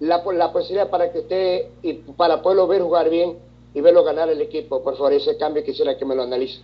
la, 0.00 0.24
la 0.32 0.52
posibilidad 0.52 0.90
para 0.90 1.12
que 1.12 1.20
usted, 1.20 1.66
y 1.82 1.92
para 1.94 2.42
poderlo 2.42 2.66
ver 2.66 2.82
jugar 2.82 3.08
bien 3.10 3.45
y 3.76 3.80
verlo 3.82 4.02
ganar 4.02 4.30
el 4.30 4.40
equipo? 4.40 4.82
Por 4.82 4.96
favor, 4.96 5.12
ese 5.12 5.36
cambio 5.36 5.62
quisiera 5.62 5.98
que 5.98 6.06
me 6.06 6.14
lo 6.14 6.22
analice. 6.22 6.62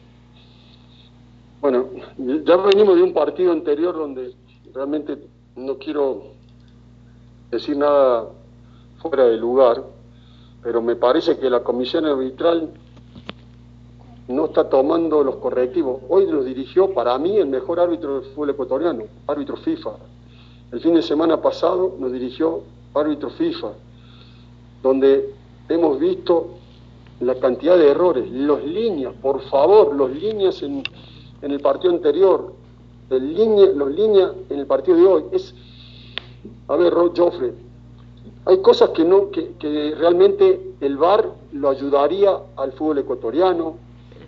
Bueno, 1.61 1.90
ya 2.16 2.57
venimos 2.57 2.97
de 2.97 3.02
un 3.02 3.12
partido 3.12 3.52
anterior 3.52 3.95
donde 3.95 4.35
realmente 4.73 5.19
no 5.54 5.76
quiero 5.76 6.23
decir 7.50 7.76
nada 7.76 8.31
fuera 9.02 9.26
de 9.26 9.37
lugar, 9.37 9.85
pero 10.62 10.81
me 10.81 10.97
parece 10.97 11.37
que 11.37 11.50
la 11.50 11.62
comisión 11.62 12.07
arbitral 12.07 12.71
no 14.28 14.47
está 14.47 14.71
tomando 14.71 15.23
los 15.23 15.37
correctivos. 15.37 16.00
Hoy 16.09 16.26
nos 16.28 16.47
dirigió 16.47 16.95
para 16.95 17.19
mí 17.19 17.37
el 17.37 17.47
mejor 17.47 17.78
árbitro 17.78 18.21
del 18.21 18.31
fútbol 18.31 18.50
ecuatoriano, 18.50 19.04
árbitro 19.26 19.59
FIFA. 19.59 19.90
El 20.73 20.81
fin 20.81 20.95
de 20.95 21.02
semana 21.02 21.42
pasado 21.42 21.95
nos 21.99 22.11
dirigió 22.11 22.62
árbitro 22.95 23.28
FIFA, 23.28 23.73
donde 24.83 25.35
hemos 25.69 26.00
visto 26.00 26.62
la 27.23 27.37
cantidad 27.37 27.79
de 27.79 27.88
errores, 27.88 28.31
los 28.31 28.64
líneas, 28.64 29.14
por 29.23 29.41
favor, 29.43 29.95
los 29.95 30.11
líneas 30.11 30.62
en, 30.62 30.83
el 31.41 31.61
partido 31.61 31.93
anterior, 31.93 32.52
los 33.09 33.91
líneas 33.93 34.33
en 34.50 34.59
el 34.59 34.67
partido 34.67 34.97
de 34.97 35.07
hoy. 35.07 35.25
Es, 35.33 35.55
a 36.69 36.76
ver, 36.76 36.93
Joffre, 36.93 37.55
hay 38.45 38.59
cosas 38.59 38.91
que 38.91 39.05
no, 39.05 39.31
que, 39.31 39.95
realmente 39.97 40.75
el 40.81 40.97
VAR 40.97 41.31
lo 41.52 41.71
ayudaría 41.71 42.37
al 42.57 42.73
fútbol 42.73 42.99
ecuatoriano, 42.99 43.76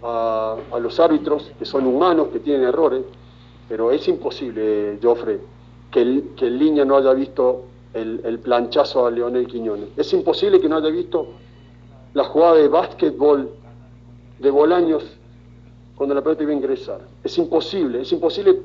a, 0.03 0.57
los 0.81 1.01
árbitros 1.01 1.51
que 1.59 1.65
son 1.65 1.87
humanos, 1.87 2.29
que 2.33 2.39
tienen 2.39 2.69
errores, 2.69 3.05
pero 3.69 3.91
es 3.91 4.07
imposible, 4.07 4.99
Joffre, 5.03 5.41
que 5.91 6.03
el, 6.03 6.31
que 6.37 6.49
línea 6.49 6.85
no 6.85 6.97
haya 6.97 7.13
visto 7.13 7.65
el, 7.93 8.39
planchazo 8.41 9.07
a 9.07 9.11
Leonel 9.11 9.47
Quiñones. 9.49 9.89
Es 9.97 10.13
imposible 10.13 10.61
que 10.61 10.69
no 10.69 10.77
haya 10.77 10.91
visto 10.91 11.29
la 12.15 12.25
jugada 12.25 12.55
de 12.55 12.69
básquetbol 12.69 13.51
de 14.39 14.51
Bolaños 14.51 15.05
cuando 15.97 16.15
la 16.15 16.23
pelota 16.23 16.43
iba 16.43 16.53
a 16.53 16.57
ingresar. 16.57 17.01
Es 17.23 17.37
imposible, 17.39 18.01
es 18.01 18.13
imposible 18.13 18.59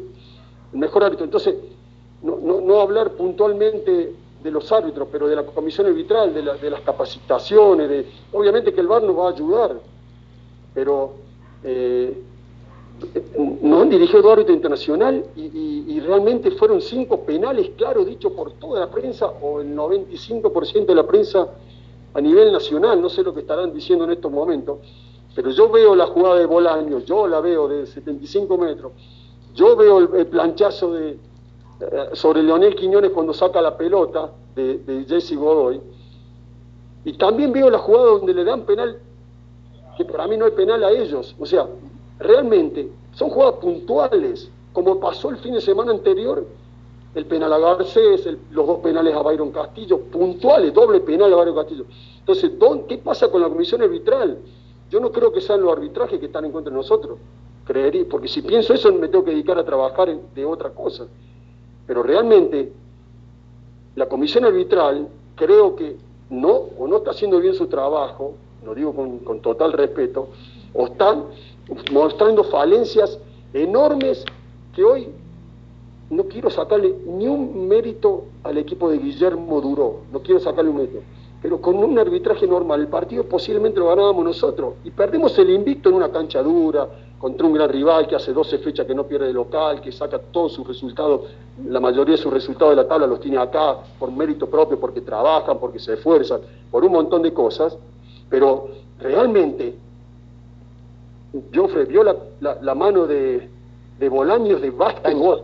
el 0.74 0.80
mejor 0.80 1.04
árbitro. 1.04 1.26
Entonces, 1.26 1.56
no, 2.22 2.38
no, 2.42 2.62
no 2.62 2.80
hablar 2.80 3.12
puntualmente 3.12 4.16
de 4.44 4.52
los 4.52 4.72
árbitros, 4.72 5.08
pero 5.12 5.28
de 5.28 5.36
la 5.36 5.44
comisión 5.44 5.88
arbitral, 5.88 6.34
de, 6.34 6.70
las 6.70 6.82
capacitaciones, 6.82 7.90
de, 7.90 8.06
obviamente 8.32 8.74
que 8.74 8.82
el 8.82 8.88
VAR 8.88 9.04
nos 9.04 9.18
va 9.18 9.30
a 9.30 9.32
ayudar, 9.34 9.80
pero 10.74 11.14
eh, 11.64 12.22
no 13.62 13.82
han 13.82 13.90
dirigido 13.90 14.32
árbitro 14.32 14.54
internacional 14.54 15.26
y, 15.36 16.00
realmente 16.00 16.52
fueron 16.52 16.82
cinco 16.82 17.22
penales, 17.24 17.72
claro, 17.78 18.06
dicho 18.06 18.34
por 18.34 18.54
toda 18.54 18.80
la 18.80 18.90
prensa, 18.90 19.28
o 19.28 19.60
el 19.60 19.76
95% 19.76 20.86
de 20.86 20.96
la 20.96 21.06
prensa 21.06 21.50
a 22.14 22.22
nivel 22.22 22.52
nacional, 22.52 23.02
no 23.02 23.10
sé 23.10 23.24
lo 23.24 23.34
que 23.34 23.42
estarán 23.42 23.74
diciendo 23.74 24.06
en 24.06 24.12
estos 24.12 24.32
momentos, 24.32 24.80
pero 25.36 25.52
yo 25.52 25.70
veo 25.70 25.96
la 25.96 26.08
jugada 26.08 26.36
de 26.36 26.46
Bolaño, 26.46 27.00
yo 27.00 27.28
la 27.28 27.40
veo 27.40 27.68
de 27.68 27.86
75 27.86 28.58
metros, 28.58 28.92
yo 29.54 29.76
veo 29.76 30.00
el 30.16 30.28
planchazo 30.28 30.94
de, 30.94 31.18
eh, 31.80 32.10
sobre 32.12 32.44
Leonel 32.44 32.76
Quiñones 32.76 33.12
cuando 33.12 33.34
saca 33.34 33.62
la 33.62 33.78
pelota 33.78 34.32
de, 34.54 35.06
Jesse 35.08 35.36
Godoy. 35.36 35.80
Y 37.06 37.14
también 37.14 37.54
veo 37.54 37.70
la 37.70 37.78
jugada 37.78 38.06
donde 38.08 38.34
le 38.34 38.44
dan 38.44 38.64
penal, 38.64 39.00
que 39.98 40.04
para 40.04 40.28
mí 40.28 40.36
no 40.36 40.46
es 40.46 40.54
penal 40.54 40.84
a 40.84 40.92
ellos. 40.92 41.36
O 41.40 41.46
sea, 41.46 41.68
realmente 42.20 42.90
son 43.14 43.30
jugadas 43.30 43.56
puntuales, 43.56 44.52
como 44.74 45.00
pasó 45.00 45.30
el 45.30 45.38
fin 45.38 45.54
de 45.54 45.62
semana 45.62 45.92
anterior, 45.92 46.46
el 47.16 47.26
penal 47.26 47.52
a 47.54 47.58
Garcés, 47.58 48.28
los 48.52 48.68
dos 48.68 48.80
penales 48.80 49.16
a 49.16 49.22
Byron 49.22 49.52
Castillo, 49.52 50.00
puntuales, 50.00 50.74
doble 50.74 51.00
penal 51.02 51.34
a 51.34 51.36
Byron 51.36 51.56
Castillo. 51.56 51.86
Entonces, 52.20 52.52
¿qué 52.88 52.98
pasa 53.00 53.30
con 53.30 53.42
la 53.42 53.50
comisión 53.50 53.82
arbitral? 53.82 54.38
Yo 54.90 55.00
no 55.00 55.12
creo 55.12 55.32
que 55.32 55.42
sean 55.42 55.62
los 55.62 55.72
arbitrajes 55.72 56.20
que 56.20 56.28
están 56.28 56.46
en 56.46 56.52
contra 56.52 56.72
de 56.72 56.78
nosotros, 56.78 57.18
creería, 57.66 58.06
porque 58.10 58.28
si 58.28 58.42
pienso 58.42 58.74
eso 58.74 58.92
me 58.94 59.08
tengo 59.08 59.24
que 59.24 59.32
dedicar 59.32 59.58
a 59.58 59.64
trabajar 59.64 60.16
de 60.36 60.46
otra 60.46 60.70
cosa. 60.72 61.08
Pero 61.86 62.04
realmente 62.04 62.72
la 63.96 64.08
comisión 64.08 64.46
arbitral 64.46 65.08
creo 65.36 65.76
que 65.76 65.98
no 66.30 66.52
o 66.78 66.88
no 66.88 66.98
está 66.98 67.12
haciendo 67.12 67.40
bien 67.40 67.56
su 67.56 67.68
trabajo, 67.68 68.36
lo 68.64 68.76
digo 68.76 68.94
con, 68.94 69.42
total 69.42 69.74
respeto, 69.74 70.30
o 70.74 70.86
están 70.86 71.26
mostrando 71.92 72.44
falencias 72.44 73.20
enormes 73.54 74.24
que 74.76 74.84
hoy 74.84 75.08
no 76.10 76.24
quiero 76.24 76.50
sacarle 76.50 76.96
ni 77.06 77.28
un 77.28 77.68
mérito 77.68 78.26
al 78.44 78.58
equipo 78.58 78.90
de 78.90 78.98
Guillermo 78.98 79.62
Duró, 79.62 80.02
no 80.12 80.20
quiero 80.22 80.40
sacarle 80.40 80.72
un 80.72 80.78
mérito, 80.78 81.00
pero 81.42 81.62
con 81.62 81.78
un 81.78 81.98
arbitraje 81.98 82.48
normal, 82.48 82.82
el 82.82 82.88
partido 82.88 83.24
posiblemente 83.24 83.80
lo 83.80 83.88
ganábamos 83.88 84.26
nosotros. 84.26 84.74
Y 84.84 84.92
perdemos 84.92 85.38
el 85.40 85.50
invicto 85.52 85.90
en 85.90 85.96
una 85.96 86.12
cancha 86.12 86.44
dura, 86.44 86.88
contra 87.18 87.46
un 87.46 87.54
gran 87.54 87.70
rival 87.70 88.08
que 88.08 88.16
hace 88.16 88.34
12 88.34 88.60
fechas 88.60 88.86
que 88.86 88.96
no 88.96 89.06
pierde 89.06 89.28
de 89.28 89.34
local, 89.34 89.82
que 89.82 89.92
saca 89.92 90.20
todos 90.20 90.54
sus 90.54 90.68
resultados, 90.68 91.22
la 91.66 91.80
mayoría 91.80 92.16
de 92.16 92.22
sus 92.22 92.32
resultados 92.32 92.72
de 92.72 92.82
la 92.82 92.88
tabla 92.88 93.08
los 93.08 93.20
tiene 93.20 93.38
acá 93.38 93.78
por 94.00 94.12
mérito 94.12 94.50
propio, 94.50 94.80
porque 94.80 95.02
trabajan, 95.02 95.60
porque 95.60 95.80
se 95.80 95.94
esfuerzan, 95.94 96.42
por 96.72 96.84
un 96.84 96.94
montón 96.94 97.22
de 97.22 97.34
cosas, 97.34 97.78
pero 98.30 98.70
realmente 99.00 99.76
Joffre 101.54 101.86
vio 101.86 102.04
la, 102.04 102.76
mano 102.76 103.06
de, 103.06 103.50
de 104.00 104.10
Bolaños 104.10 104.62
de 104.62 104.72
básquetbol, 104.72 105.44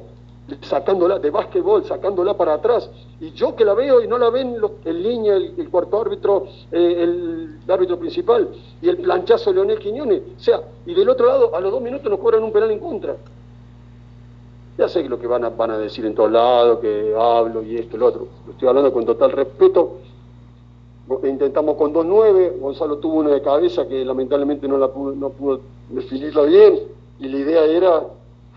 sacándola, 0.62 1.20
de 1.20 1.32
básquetbol, 1.32 1.86
sacándola 1.86 2.36
para 2.36 2.54
atrás, 2.56 2.90
y 3.20 3.32
yo 3.32 3.56
que 3.56 3.66
la 3.66 3.74
veo 3.74 4.02
y 4.02 4.08
no 4.08 4.18
la 4.18 4.30
ven 4.30 4.58
en 4.84 5.04
línea 5.04 5.36
el, 5.36 5.70
cuarto 5.70 6.00
árbitro, 6.00 6.46
eh, 6.72 6.96
el, 7.00 7.60
árbitro 7.68 7.98
principal, 7.98 8.50
y 8.82 8.90
el 8.90 8.98
planchazo 8.98 9.52
Leonel 9.52 9.80
Quiñones. 9.80 10.22
O 10.38 10.40
sea, 10.40 10.62
y 10.86 10.94
del 10.94 11.10
otro 11.10 11.28
lado, 11.28 11.56
a 11.56 11.60
los 11.60 11.72
dos 11.72 11.82
minutos 11.82 12.10
nos 12.10 12.20
cobran 12.20 12.44
un 12.44 12.52
penal 12.52 12.72
en 12.72 12.80
contra. 12.80 13.16
Ya 14.78 14.88
sé 14.90 15.08
lo 15.08 15.18
que 15.18 15.26
van 15.26 15.46
a, 15.46 15.50
van 15.50 15.72
a 15.72 15.78
decir 15.78 16.06
en 16.06 16.14
todos 16.14 16.32
lados, 16.32 16.80
que 16.80 17.16
hablo 17.18 17.64
y 17.64 17.78
esto 17.78 17.96
y 17.96 18.00
lo 18.00 18.08
otro. 18.08 18.28
Lo 18.46 18.52
estoy 18.52 18.68
hablando 18.68 18.94
con 18.94 19.06
total 19.06 19.32
respeto. 19.32 20.00
Intentamos 21.24 21.76
con 21.78 21.94
2-9, 21.94 22.60
Gonzalo 22.60 22.98
tuvo 22.98 23.20
una 23.20 23.30
de 23.30 23.42
cabeza 23.42 23.88
que 23.88 24.04
lamentablemente 24.04 24.68
no, 24.68 24.78
la 24.78 24.88
pudo, 24.90 25.16
no 25.16 25.30
pudo 25.30 25.62
definirla 25.90 26.42
bien, 26.44 26.80
y 27.20 27.28
la 27.28 27.38
idea 27.38 27.66
era 27.66 28.08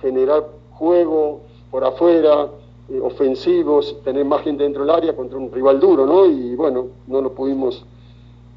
generar 0.00 0.49
juego 0.71 1.42
por 1.70 1.84
afuera, 1.84 2.48
eh, 2.88 3.00
ofensivos, 3.00 4.02
tener 4.02 4.25
más 4.25 4.42
gente 4.42 4.62
dentro 4.62 4.82
del 4.82 4.94
área 4.94 5.14
contra 5.14 5.38
un 5.38 5.52
rival 5.52 5.78
duro, 5.78 6.06
¿no? 6.06 6.26
Y 6.26 6.54
bueno, 6.54 6.88
no 7.06 7.20
lo 7.20 7.34
pudimos, 7.34 7.84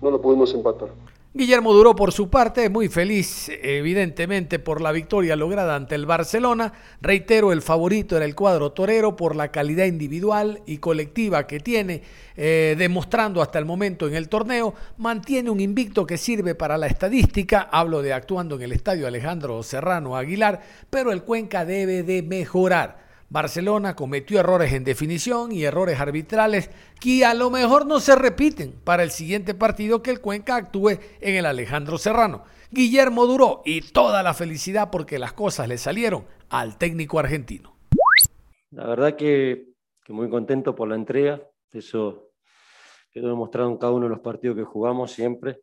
no 0.02 0.10
lo 0.12 0.22
pudimos 0.22 0.54
empatar. 0.54 0.90
Guillermo 1.34 1.72
Duró, 1.72 1.96
por 1.96 2.12
su 2.12 2.30
parte, 2.30 2.68
muy 2.68 2.90
feliz, 2.90 3.50
evidentemente, 3.62 4.60
por 4.60 4.82
la 4.82 4.92
victoria 4.92 5.38
lograda 5.38 5.78
ante 5.78 5.96
el 5.96 6.06
Barcelona. 6.06 6.74
Reitero, 7.00 7.54
el 7.54 7.62
favorito 7.62 8.18
era 8.18 8.26
el 8.26 8.36
cuadro 8.36 8.74
torero 8.74 9.16
por 9.16 9.38
la 9.38 9.50
calidad 9.50 9.86
individual 9.86 10.62
y 10.66 10.80
colectiva 10.80 11.48
que 11.48 11.62
tiene, 11.62 12.04
eh, 12.36 12.76
demostrando 12.78 13.42
hasta 13.42 13.60
el 13.60 13.64
momento 13.64 14.10
en 14.10 14.16
el 14.16 14.28
torneo. 14.28 14.74
Mantiene 14.98 15.50
un 15.50 15.62
invicto 15.62 16.06
que 16.06 16.18
sirve 16.18 16.54
para 16.54 16.78
la 16.78 16.88
estadística. 16.88 17.70
Hablo 17.72 18.02
de 18.02 18.12
actuando 18.12 18.56
en 18.56 18.64
el 18.64 18.74
estadio 18.74 19.08
Alejandro 19.08 19.64
Serrano 19.64 20.18
Aguilar, 20.18 20.62
pero 20.90 21.14
el 21.14 21.24
Cuenca 21.24 21.64
debe 21.64 22.04
de 22.04 22.24
mejorar. 22.24 23.01
Barcelona 23.32 23.96
cometió 23.96 24.42
errores 24.42 24.74
en 24.74 24.84
definición 24.84 25.54
y 25.54 25.64
errores 25.64 26.02
arbitrales 26.02 26.70
que 27.00 27.24
a 27.24 27.34
lo 27.34 27.50
mejor 27.50 27.86
no 27.86 28.02
se 28.02 28.14
repiten 28.18 28.74
para 28.84 29.04
el 29.04 29.12
siguiente 29.12 29.54
partido 29.54 30.04
que 30.04 30.12
el 30.12 30.20
Cuenca 30.20 30.58
actúe 30.58 31.00
en 31.22 31.36
el 31.36 31.46
Alejandro 31.46 31.98
Serrano. 31.98 32.44
Guillermo 32.72 33.26
duró 33.26 33.62
y 33.64 33.80
toda 33.94 34.22
la 34.22 34.34
felicidad 34.34 34.90
porque 34.92 35.18
las 35.18 35.32
cosas 35.32 35.70
le 35.70 35.78
salieron 35.78 36.26
al 36.50 36.78
técnico 36.78 37.20
argentino. 37.20 37.74
La 38.72 38.86
verdad 38.86 39.16
que, 39.16 39.66
muy 40.10 40.30
contento 40.30 40.76
por 40.76 40.90
la 40.90 40.96
entrega, 40.96 41.42
eso 41.72 42.32
quedó 43.12 43.30
demostrado 43.30 43.70
en 43.70 43.78
cada 43.78 43.94
uno 43.94 44.08
de 44.08 44.10
los 44.10 44.20
partidos 44.20 44.58
que 44.58 44.66
jugamos 44.66 45.10
siempre. 45.10 45.62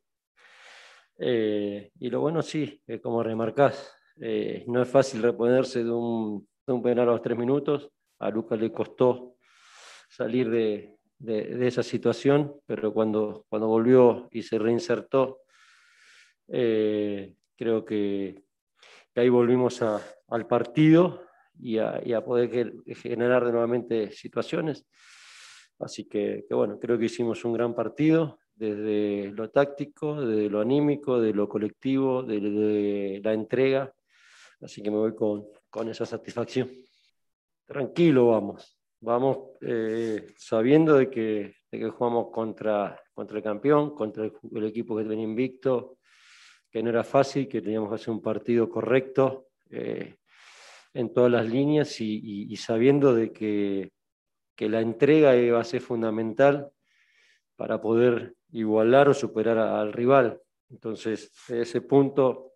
Eh, 1.19 1.91
y 2.01 2.09
lo 2.09 2.23
bueno 2.23 2.41
sí, 2.41 2.83
como 3.03 3.23
remarcás, 3.23 3.95
eh, 4.23 4.65
no 4.69 4.81
es 4.81 4.89
fácil 4.89 5.23
reponerse 5.23 5.85
de 5.85 5.91
un 5.91 6.49
un 6.75 6.83
penal 6.83 7.09
a 7.09 7.13
los 7.13 7.23
tres 7.23 7.37
minutos. 7.37 7.91
A 8.19 8.31
Lucas 8.31 8.59
le 8.59 8.73
costó 8.73 9.37
salir 10.09 10.51
de, 10.51 10.97
esa 11.67 11.83
situación, 11.83 12.55
pero 12.67 12.93
cuando, 12.93 13.45
cuando 13.49 13.69
volvió 13.69 14.29
y 14.31 14.43
se 14.43 14.59
reinsertó, 14.59 15.41
eh, 16.49 17.35
creo 17.57 17.85
que, 17.85 18.43
ahí 19.15 19.29
volvimos 19.29 19.83
al 19.83 20.47
partido 20.47 21.25
y 21.59 21.79
a, 21.79 22.25
poder 22.25 22.73
generar 22.87 23.43
nuevamente 23.43 24.13
situaciones. 24.13 24.87
Así 25.81 26.09
que, 26.09 26.47
bueno, 26.51 26.79
creo 26.79 26.99
que 26.99 27.07
hicimos 27.07 27.45
un 27.45 27.53
gran 27.53 27.75
partido 27.75 28.39
desde 28.55 29.31
lo 29.33 29.51
táctico, 29.51 30.21
desde 30.21 30.51
lo 30.51 30.61
anímico, 30.61 31.21
de 31.21 31.33
lo 31.33 31.49
colectivo, 31.49 32.23
de 32.23 33.21
la 33.23 33.33
entrega. 33.33 33.93
Así 34.61 34.83
que 34.83 34.91
me 34.91 34.97
voy 34.97 35.15
con, 35.15 35.47
con 35.71 35.89
esa 35.89 36.07
satisfacción. 36.07 36.71
Tranquilo 37.67 38.29
vamos, 38.29 38.79
vamos 39.01 39.39
eh, 39.61 40.35
sabiendo 40.37 40.97
de 40.97 41.11
que, 41.11 41.57
de 41.71 41.79
que, 41.79 41.91
jugamos 41.91 42.31
contra, 42.33 43.01
contra 43.13 43.37
el 43.37 43.43
campeón, 43.43 43.95
contra 43.95 44.25
el, 44.25 44.65
equipo 44.65 44.97
que 44.97 45.05
tenía 45.05 45.25
invicto, 45.25 45.99
que 46.71 46.83
no 46.83 46.91
era 46.91 47.05
fácil, 47.05 47.49
que 47.49 47.61
teníamos 47.61 47.91
que 47.91 47.97
hacer 47.97 48.11
un 48.11 48.23
partido 48.23 48.69
correcto 48.69 49.49
eh, 49.71 50.17
en 50.95 51.13
todas 51.13 51.31
las 51.31 51.49
líneas 51.49 52.01
y, 52.01 52.57
sabiendo 52.57 53.15
de 53.15 53.33
que, 53.33 53.93
que, 54.57 54.69
la 54.69 54.81
entrega 54.81 55.37
iba 55.37 55.61
a 55.61 55.65
ser 55.65 55.81
fundamental 55.81 56.71
para 57.57 57.81
poder 57.81 58.35
igualar 58.53 59.09
o 59.09 59.15
superar 59.15 59.59
al 59.59 59.93
rival. 59.93 60.41
Entonces, 60.71 61.31
ese 61.49 61.81
punto 61.83 62.53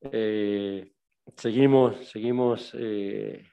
eh, 0.00 0.92
seguimos, 1.36 2.08
seguimos 2.08 2.72
eh, 2.74 3.44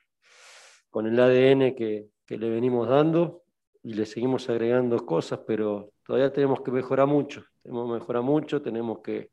con 0.89 1.07
el 1.07 1.19
ADN 1.19 1.75
que, 1.75 2.09
le 2.27 2.49
venimos 2.49 2.87
dando 2.89 3.43
y 3.83 3.93
le 3.93 4.05
seguimos 4.05 4.49
agregando 4.49 5.05
cosas, 5.05 5.41
pero 5.45 5.91
todavía 6.03 6.33
tenemos 6.33 6.61
que 6.61 6.71
mejorar 6.71 7.07
mucho, 7.07 7.43
tenemos 7.61 7.87
que 7.87 7.99
mejorar 7.99 8.23
mucho, 8.23 8.61
tenemos 8.61 8.99
que, 9.03 9.29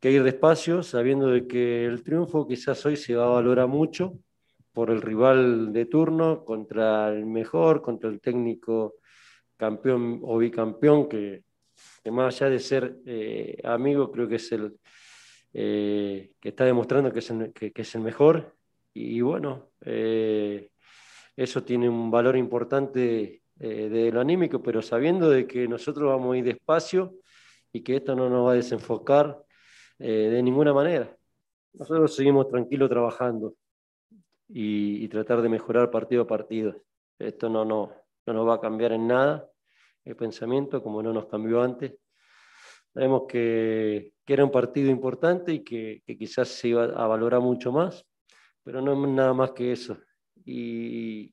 que 0.00 0.12
ir 0.12 0.22
despacio, 0.22 0.82
sabiendo 0.82 1.28
de 1.28 1.48
que 1.48 1.84
el 1.84 2.04
triunfo 2.04 2.46
quizás 2.46 2.84
hoy 2.86 2.96
se 2.96 3.16
va 3.16 3.24
a 3.24 3.30
valorar 3.30 3.66
mucho 3.66 4.18
por 4.72 4.90
el 4.90 5.02
rival 5.02 5.72
de 5.72 5.86
turno 5.86 6.44
contra 6.44 7.08
el 7.12 7.26
mejor, 7.26 7.82
contra 7.82 8.08
el 8.08 8.20
técnico 8.20 8.94
campeón 9.56 10.20
o 10.22 10.38
bicampeón, 10.38 11.08
que, 11.08 11.42
más 12.10 12.40
allá 12.40 12.50
de 12.50 12.58
ser 12.60 12.96
eh, 13.04 13.60
amigo, 13.64 14.10
creo 14.12 14.28
que 14.28 14.36
es 14.36 14.52
el, 14.52 14.78
eh, 15.54 16.32
que 16.40 16.48
está 16.48 16.64
demostrando 16.64 17.12
que 17.12 17.18
es 17.18 17.30
el, 17.30 17.52
que, 17.52 17.72
es 17.74 17.94
el 17.94 18.02
mejor. 18.02 18.56
Y, 18.94 19.20
bueno, 19.20 19.70
eh, 19.82 20.70
eso 21.36 21.62
tiene 21.62 21.88
un 21.88 22.10
valor 22.10 22.36
importante 22.36 23.42
eh, 23.58 23.88
de 23.88 24.12
lo 24.12 24.20
anímico, 24.20 24.62
pero 24.62 24.82
sabiendo 24.82 25.30
de 25.30 25.46
que 25.46 25.68
nosotros 25.68 26.08
vamos 26.08 26.34
a 26.34 26.38
ir 26.38 26.44
despacio 26.44 27.14
y 27.72 27.82
que 27.82 27.96
esto 27.96 28.14
no 28.14 28.28
nos 28.28 28.46
va 28.46 28.52
a 28.52 28.56
desenfocar 28.56 29.42
de 29.98 30.42
ninguna 30.42 30.74
manera. 30.74 31.16
Nosotros 31.74 32.16
seguimos 32.16 32.48
tranquilos 32.48 32.90
trabajando 32.90 33.54
y, 34.48 35.06
tratar 35.08 35.42
de 35.42 35.48
mejorar 35.48 35.90
partido 35.90 36.22
a 36.22 36.26
partido. 36.26 36.82
Esto 37.18 37.48
no, 37.48 37.64
no, 37.64 37.92
no 38.26 38.32
nos 38.32 38.48
va 38.48 38.54
a 38.54 38.60
cambiar 38.60 38.92
en 38.92 39.06
nada 39.06 39.48
el 40.04 40.16
pensamiento, 40.16 40.82
como 40.82 41.02
no 41.02 41.12
nos 41.12 41.26
cambió 41.26 41.62
antes. 41.62 41.94
Sabemos 42.92 43.22
que, 43.28 44.11
que 44.24 44.32
era 44.32 44.44
un 44.44 44.50
partido 44.50 44.90
importante 44.90 45.52
y 45.52 45.60
que, 45.64 46.02
quizás 46.06 46.48
se 46.48 46.68
iba 46.68 46.84
a 46.84 47.06
valorar 47.06 47.40
mucho 47.40 47.72
más, 47.72 48.06
pero 48.62 48.80
no 48.80 48.92
es 48.92 49.10
nada 49.10 49.34
más 49.34 49.52
que 49.52 49.72
eso. 49.72 49.98
Y, 50.44 51.32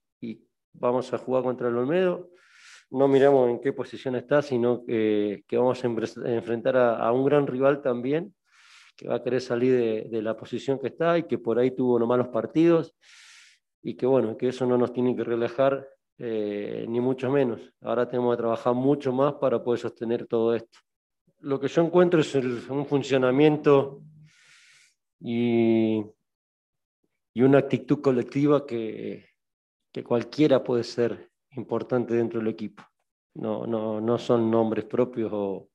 vamos 0.72 1.12
a 1.14 1.18
jugar 1.18 1.44
contra 1.44 1.68
el 1.68 1.76
Olmedo. 1.76 2.30
No 2.92 3.08
miramos 3.08 3.50
en 3.50 3.60
qué 3.60 3.74
posición 3.74 4.16
está, 4.16 4.42
sino 4.42 4.86
que, 4.86 5.44
vamos 5.52 5.84
a 5.84 5.88
enfrentar 5.88 6.78
a, 6.78 7.12
un 7.12 7.26
gran 7.26 7.46
rival 7.48 7.82
también, 7.82 8.34
que 8.96 9.08
va 9.08 9.16
a 9.16 9.24
querer 9.24 9.42
salir 9.42 10.10
de, 10.10 10.22
la 10.22 10.36
posición 10.36 10.80
que 10.80 10.88
está 10.88 11.18
y 11.18 11.24
que 11.24 11.38
por 11.38 11.60
ahí 11.60 11.72
tuvo 11.72 11.96
unos 11.96 12.08
malos 12.08 12.30
partidos 12.30 12.96
y 13.82 13.96
que 13.96 14.06
bueno, 14.06 14.36
que 14.36 14.50
eso 14.50 14.66
no 14.66 14.78
nos 14.78 14.92
tiene 14.92 15.16
que 15.16 15.24
relajar 15.24 15.88
eh, 16.18 16.86
ni 16.88 17.00
mucho 17.00 17.32
menos. 17.32 17.62
Ahora 17.82 18.08
tenemos 18.08 18.36
que 18.36 18.42
trabajar 18.42 18.74
mucho 18.74 19.14
más 19.14 19.36
para 19.36 19.64
poder 19.64 19.80
sostener 19.80 20.28
todo 20.28 20.54
esto 20.54 20.80
lo 21.42 21.60
que 21.60 21.68
yo 21.68 21.82
encuentro 21.84 22.20
es 22.20 22.36
un 22.36 22.86
funcionamiento 22.86 24.02
y, 25.20 26.04
una 27.36 27.60
actitud 27.60 28.02
colectiva 28.02 28.66
que, 28.66 29.26
cualquiera 30.04 30.64
puede 30.64 30.84
ser 30.84 31.30
importante 31.52 32.14
dentro 32.14 32.40
del 32.40 32.50
equipo. 32.50 32.84
No, 33.36 33.66
no, 33.66 34.18
son 34.18 34.50
nombres 34.52 34.86
propios 34.86 35.30
o 35.34 35.70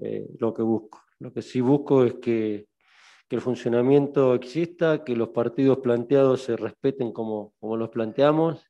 eh, 0.00 0.26
lo 0.38 0.54
que 0.54 0.62
busco. 0.62 1.02
Lo 1.18 1.32
que 1.32 1.42
sí 1.42 1.60
busco 1.60 2.04
es 2.04 2.14
que, 2.14 2.68
el 3.30 3.40
funcionamiento 3.40 4.32
exista, 4.32 5.02
que 5.02 5.16
los 5.16 5.30
partidos 5.30 5.78
planteados 5.78 6.42
se 6.42 6.56
respeten 6.56 7.10
como, 7.10 7.52
como 7.58 7.76
los 7.76 7.88
planteamos 7.88 8.64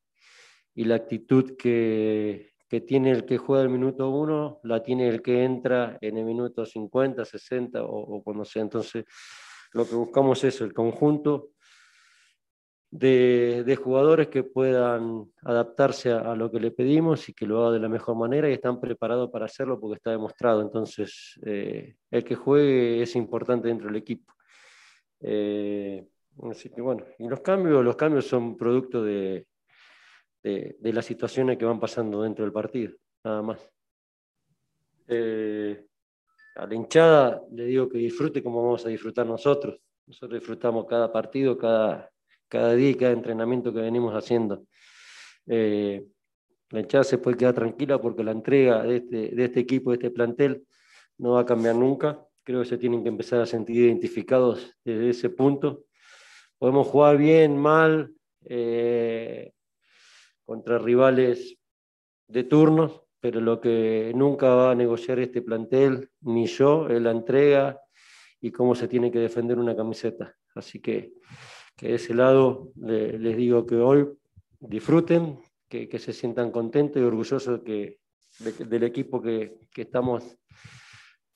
y 0.75 0.85
la 0.85 0.95
actitud 0.95 1.55
que, 1.59 2.54
que 2.69 2.81
tiene 2.81 3.11
el 3.11 3.25
que 3.25 3.39
juega 3.39 3.63
el 3.63 3.69
minuto 3.69 4.09
uno, 4.11 4.61
la 4.65 4.83
tiene 4.83 5.09
el 5.09 5.23
que 5.23 5.45
entra 5.45 5.99
en 6.01 6.17
el 6.17 6.25
minuto 6.25 6.65
50, 6.65 7.25
60 7.25 7.83
o, 7.85 8.23
cuando 8.23 8.45
sea. 8.45 8.63
Entonces, 8.63 9.05
lo 9.73 9.87
que 9.87 9.95
buscamos 9.95 10.43
es 10.45 10.61
el 10.61 10.73
conjunto 10.73 11.51
de, 12.91 13.79
jugadores 13.83 14.29
que 14.29 14.45
puedan 14.45 15.31
adaptarse 15.43 16.13
a, 16.13 16.35
lo 16.35 16.51
que 16.51 16.61
le 16.61 16.71
pedimos 16.71 17.29
y 17.29 17.35
que 17.35 17.47
lo 17.47 17.63
haga 17.63 17.73
de 17.73 17.81
la 17.81 17.89
mejor 17.89 18.17
manera 18.17 18.49
y 18.49 18.55
están 18.55 18.81
preparados 18.81 19.31
para 19.31 19.47
hacerlo 19.47 19.81
porque 19.81 19.97
está 19.97 20.11
demostrado. 20.11 20.63
Entonces, 20.63 21.39
eh, 21.45 21.97
el 22.11 22.25
que 22.25 22.35
juegue 22.37 23.03
es 23.03 23.17
importante 23.17 23.69
dentro 23.69 23.89
del 23.89 23.97
equipo. 23.97 24.33
Eh, 25.21 26.07
así 26.51 26.71
que 26.71 26.81
bueno, 26.81 27.05
y 27.19 27.29
los 27.29 27.41
cambios, 27.41 27.85
los 27.85 27.97
cambios 27.97 28.27
son 28.27 28.57
producto 28.57 29.03
de, 29.03 29.47
de, 30.45 30.93
las 30.93 31.07
situaciones 31.07 31.57
que 31.57 31.65
van 31.65 31.81
pasando 31.81 32.23
dentro 32.23 32.45
del 32.45 32.53
partido, 32.53 32.95
nada 33.25 33.43
más. 33.43 33.71
Eh, 35.09 35.87
a 36.57 36.67
la 36.67 36.75
hinchada 36.75 37.43
le 37.51 37.65
digo 37.65 37.89
que 37.89 37.99
disfrute 37.99 38.43
como 38.43 38.63
vamos 38.63 38.85
a 38.85 38.91
disfrutar 38.91 39.27
nosotros. 39.27 39.81
Nosotros 40.07 40.39
disfrutamos 40.39 40.87
cada 40.87 41.11
partido, 41.11 41.57
cada, 41.57 42.11
cada 42.49 42.75
día 42.75 42.91
y 42.91 42.95
cada 42.95 43.13
entrenamiento 43.13 43.73
que 43.73 43.81
venimos 43.81 44.15
haciendo. 44.15 44.65
Eh, 45.47 46.05
la 46.71 46.81
hinchada 46.81 47.05
se 47.05 47.19
puede 47.19 47.39
quedar 47.39 47.55
tranquila 47.55 47.99
porque 47.99 48.23
la 48.23 48.33
entrega 48.33 48.83
de 48.83 48.97
este, 48.97 49.29
de 49.35 49.45
este 49.45 49.61
equipo, 49.61 49.91
de 49.91 49.97
este 49.97 50.11
plantel, 50.11 50.67
no 51.17 51.33
va 51.33 51.41
a 51.41 51.47
cambiar 51.47 51.75
nunca. 51.75 52.23
Creo 52.43 52.61
que 52.61 52.69
se 52.69 52.77
tienen 52.77 53.03
que 53.03 53.09
empezar 53.09 53.41
a 53.41 53.47
sentir 53.47 53.77
identificados 53.77 54.77
desde 54.85 55.09
ese 55.09 55.31
punto. 55.31 55.87
Podemos 56.59 56.87
jugar 56.87 57.17
bien, 57.17 57.57
mal, 57.57 58.13
eh, 58.45 59.55
contra 60.45 60.79
rivales 60.79 61.57
de 62.29 62.45
turnos, 62.45 63.03
pero 63.21 63.41
lo 63.41 63.61
que 63.61 64.13
nunca 64.15 64.49
va 64.55 64.71
a 64.73 64.75
negociar 64.75 65.19
este 65.19 65.43
plantel, 65.43 66.11
ni 66.21 66.47
yo, 66.47 66.89
es 66.89 67.01
la 67.01 67.11
entrega 67.11 67.81
y 68.41 68.51
cómo 68.51 68.75
se 68.75 68.89
tiene 68.89 69.11
que 69.11 69.19
defender 69.19 69.59
una 69.59 69.75
camiseta. 69.75 70.35
Así 70.55 70.81
que 70.81 71.15
que 71.77 71.89
de 71.89 71.95
ese 71.95 72.15
lado 72.15 72.73
les 72.77 73.37
digo 73.37 73.67
que 73.67 73.77
hoy 73.77 74.07
disfruten, 74.61 75.39
que, 75.69 75.99
se 75.99 76.13
sientan 76.13 76.53
contentos 76.53 77.03
y 77.03 77.05
orgullosos 77.05 77.63
que, 77.63 77.99
del 78.39 78.85
equipo 78.85 79.21
que, 79.21 79.59
estamos 79.77 80.37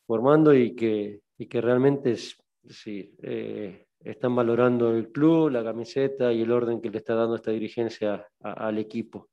formando 0.06 0.54
y 0.54 0.76
que, 0.76 1.22
que 1.36 1.60
realmente 1.60 2.16
sí, 2.16 3.14
eh, 3.22 3.87
están 4.04 4.34
valorando 4.34 4.90
el 4.90 5.10
club, 5.10 5.50
la 5.50 5.64
camiseta 5.64 6.32
y 6.32 6.42
el 6.42 6.52
orden 6.52 6.80
que 6.80 6.90
le 6.90 6.98
está 6.98 7.14
dando 7.14 7.36
esta 7.36 7.50
dirigencia 7.50 8.26
al 8.40 8.78
equipo. 8.78 9.28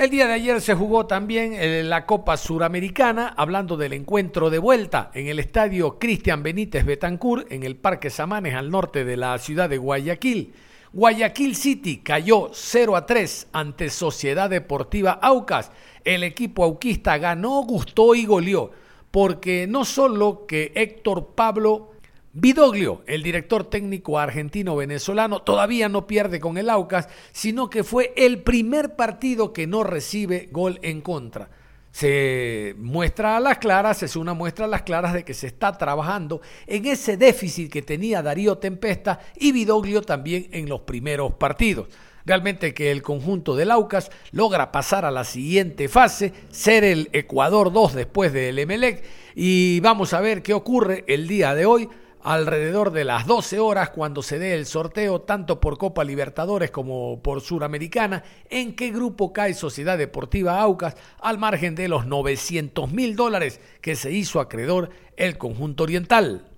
El 0.00 0.08
día 0.08 0.26
de 0.26 0.32
ayer 0.32 0.62
se 0.62 0.74
jugó 0.74 1.06
también 1.06 1.52
eh, 1.52 1.82
la 1.82 2.06
Copa 2.06 2.38
Suramericana, 2.38 3.34
hablando 3.36 3.76
del 3.76 3.92
encuentro 3.92 4.48
de 4.48 4.58
vuelta 4.58 5.10
en 5.12 5.26
el 5.26 5.38
estadio 5.38 5.98
Cristian 5.98 6.42
Benítez 6.42 6.86
Betancourt, 6.86 7.52
en 7.52 7.64
el 7.64 7.76
Parque 7.76 8.08
Samanes, 8.08 8.54
al 8.54 8.70
norte 8.70 9.04
de 9.04 9.18
la 9.18 9.36
ciudad 9.36 9.68
de 9.68 9.76
Guayaquil. 9.76 10.54
Guayaquil 10.94 11.54
City 11.54 11.98
cayó 11.98 12.48
0 12.50 12.96
a 12.96 13.04
3 13.04 13.48
ante 13.52 13.90
Sociedad 13.90 14.48
Deportiva 14.48 15.18
Aucas. 15.20 15.70
El 16.02 16.22
equipo 16.22 16.64
auquista 16.64 17.18
ganó, 17.18 17.62
gustó 17.64 18.14
y 18.14 18.24
goleó, 18.24 18.70
porque 19.10 19.66
no 19.68 19.84
solo 19.84 20.46
que 20.46 20.72
Héctor 20.74 21.34
Pablo 21.34 21.90
Vidoglio, 22.32 23.02
el 23.08 23.24
director 23.24 23.64
técnico 23.64 24.16
argentino-venezolano, 24.20 25.42
todavía 25.42 25.88
no 25.88 26.06
pierde 26.06 26.38
con 26.38 26.58
el 26.58 26.70
Aucas, 26.70 27.08
sino 27.32 27.68
que 27.68 27.82
fue 27.82 28.12
el 28.16 28.42
primer 28.42 28.94
partido 28.94 29.52
que 29.52 29.66
no 29.66 29.82
recibe 29.82 30.48
gol 30.52 30.78
en 30.82 31.00
contra. 31.00 31.50
Se 31.90 32.76
muestra 32.78 33.36
a 33.36 33.40
las 33.40 33.58
claras, 33.58 34.04
es 34.04 34.14
una 34.14 34.32
muestra 34.32 34.66
a 34.66 34.68
las 34.68 34.82
claras 34.82 35.12
de 35.12 35.24
que 35.24 35.34
se 35.34 35.48
está 35.48 35.76
trabajando 35.76 36.40
en 36.68 36.86
ese 36.86 37.16
déficit 37.16 37.68
que 37.72 37.82
tenía 37.82 38.22
Darío 38.22 38.58
Tempesta 38.58 39.18
y 39.36 39.50
Vidoglio 39.50 40.02
también 40.02 40.46
en 40.52 40.68
los 40.68 40.82
primeros 40.82 41.34
partidos. 41.34 41.88
Realmente 42.24 42.74
que 42.74 42.92
el 42.92 43.02
conjunto 43.02 43.56
del 43.56 43.72
Aucas 43.72 44.12
logra 44.30 44.70
pasar 44.70 45.04
a 45.04 45.10
la 45.10 45.24
siguiente 45.24 45.88
fase, 45.88 46.32
ser 46.50 46.84
el 46.84 47.08
Ecuador 47.12 47.72
2 47.72 47.94
después 47.94 48.32
del 48.32 48.60
Emelec 48.60 49.02
y 49.34 49.80
vamos 49.80 50.12
a 50.12 50.20
ver 50.20 50.42
qué 50.42 50.54
ocurre 50.54 51.02
el 51.08 51.26
día 51.26 51.56
de 51.56 51.66
hoy 51.66 51.88
alrededor 52.22 52.92
de 52.92 53.04
las 53.04 53.26
12 53.26 53.58
horas 53.58 53.90
cuando 53.90 54.22
se 54.22 54.38
dé 54.38 54.54
el 54.54 54.66
sorteo 54.66 55.22
tanto 55.22 55.60
por 55.60 55.78
Copa 55.78 56.04
Libertadores 56.04 56.70
como 56.70 57.22
por 57.22 57.40
Suramericana, 57.40 58.22
en 58.48 58.74
qué 58.76 58.90
grupo 58.90 59.32
cae 59.32 59.54
Sociedad 59.54 59.96
Deportiva 59.96 60.60
Aucas 60.60 60.96
al 61.20 61.38
margen 61.38 61.74
de 61.74 61.88
los 61.88 62.06
900 62.06 62.92
mil 62.92 63.16
dólares 63.16 63.60
que 63.80 63.96
se 63.96 64.12
hizo 64.12 64.40
acreedor 64.40 64.90
el 65.16 65.38
conjunto 65.38 65.84
oriental. 65.84 66.49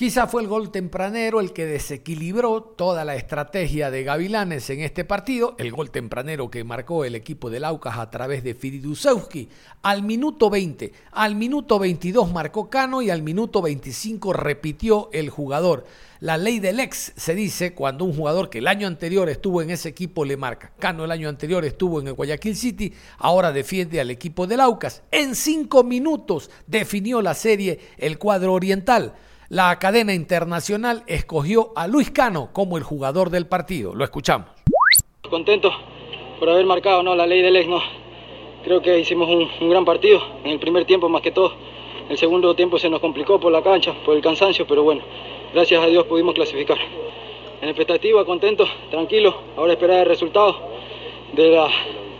Quizá 0.00 0.26
fue 0.26 0.40
el 0.40 0.48
gol 0.48 0.70
tempranero 0.70 1.40
el 1.40 1.52
que 1.52 1.66
desequilibró 1.66 2.62
toda 2.62 3.04
la 3.04 3.16
estrategia 3.16 3.90
de 3.90 4.02
Gavilanes 4.02 4.70
en 4.70 4.80
este 4.80 5.04
partido, 5.04 5.54
el 5.58 5.72
gol 5.72 5.90
tempranero 5.90 6.50
que 6.50 6.64
marcó 6.64 7.04
el 7.04 7.14
equipo 7.14 7.50
del 7.50 7.66
Aucas 7.66 7.98
a 7.98 8.08
través 8.08 8.42
de 8.42 8.54
Firidusewski 8.54 9.50
al 9.82 10.02
minuto 10.02 10.48
20, 10.48 10.90
al 11.12 11.34
minuto 11.34 11.78
22 11.78 12.32
marcó 12.32 12.70
Cano 12.70 13.02
y 13.02 13.10
al 13.10 13.20
minuto 13.20 13.60
25 13.60 14.32
repitió 14.32 15.10
el 15.12 15.28
jugador. 15.28 15.84
La 16.20 16.38
ley 16.38 16.60
del 16.60 16.80
ex 16.80 17.12
se 17.14 17.34
dice 17.34 17.74
cuando 17.74 18.06
un 18.06 18.14
jugador 18.14 18.48
que 18.48 18.60
el 18.60 18.68
año 18.68 18.86
anterior 18.86 19.28
estuvo 19.28 19.60
en 19.60 19.68
ese 19.68 19.90
equipo 19.90 20.24
le 20.24 20.38
marca. 20.38 20.72
Cano 20.78 21.04
el 21.04 21.10
año 21.10 21.28
anterior 21.28 21.62
estuvo 21.66 22.00
en 22.00 22.06
el 22.06 22.14
Guayaquil 22.14 22.56
City, 22.56 22.94
ahora 23.18 23.52
defiende 23.52 24.00
al 24.00 24.10
equipo 24.10 24.46
del 24.46 24.60
Aucas. 24.60 25.02
En 25.10 25.34
cinco 25.34 25.84
minutos 25.84 26.50
definió 26.66 27.20
la 27.20 27.34
serie 27.34 27.80
el 27.98 28.16
cuadro 28.16 28.54
oriental. 28.54 29.12
La 29.52 29.80
cadena 29.80 30.14
internacional 30.14 31.02
escogió 31.08 31.72
a 31.74 31.88
Luis 31.88 32.12
Cano 32.12 32.50
como 32.52 32.76
el 32.76 32.84
jugador 32.84 33.30
del 33.30 33.48
partido. 33.48 33.96
Lo 33.96 34.04
escuchamos. 34.04 34.46
Contento 35.28 35.72
por 36.38 36.50
haber 36.50 36.64
marcado 36.64 37.02
¿no? 37.02 37.16
la 37.16 37.26
ley 37.26 37.42
del 37.42 37.56
ex. 37.56 37.66
¿no? 37.66 37.82
Creo 38.62 38.80
que 38.80 39.00
hicimos 39.00 39.28
un, 39.28 39.68
gran 39.68 39.84
partido 39.84 40.22
en 40.44 40.52
el 40.52 40.60
primer 40.60 40.84
tiempo 40.84 41.08
más 41.08 41.20
que 41.20 41.32
todo. 41.32 41.52
El 42.08 42.16
segundo 42.16 42.54
tiempo 42.54 42.78
se 42.78 42.88
nos 42.88 43.00
complicó 43.00 43.40
por 43.40 43.50
la 43.50 43.60
cancha, 43.60 43.92
por 44.04 44.14
el 44.14 44.22
cansancio, 44.22 44.68
pero 44.68 44.84
bueno, 44.84 45.02
gracias 45.52 45.82
a 45.82 45.86
Dios 45.88 46.04
pudimos 46.04 46.32
clasificar. 46.36 46.78
En 47.60 47.68
expectativa, 47.68 48.24
contento, 48.24 48.68
tranquilo, 48.88 49.34
ahora 49.56 49.72
esperar 49.72 50.02
el 50.02 50.06
resultado 50.06 50.60
de 51.32 51.60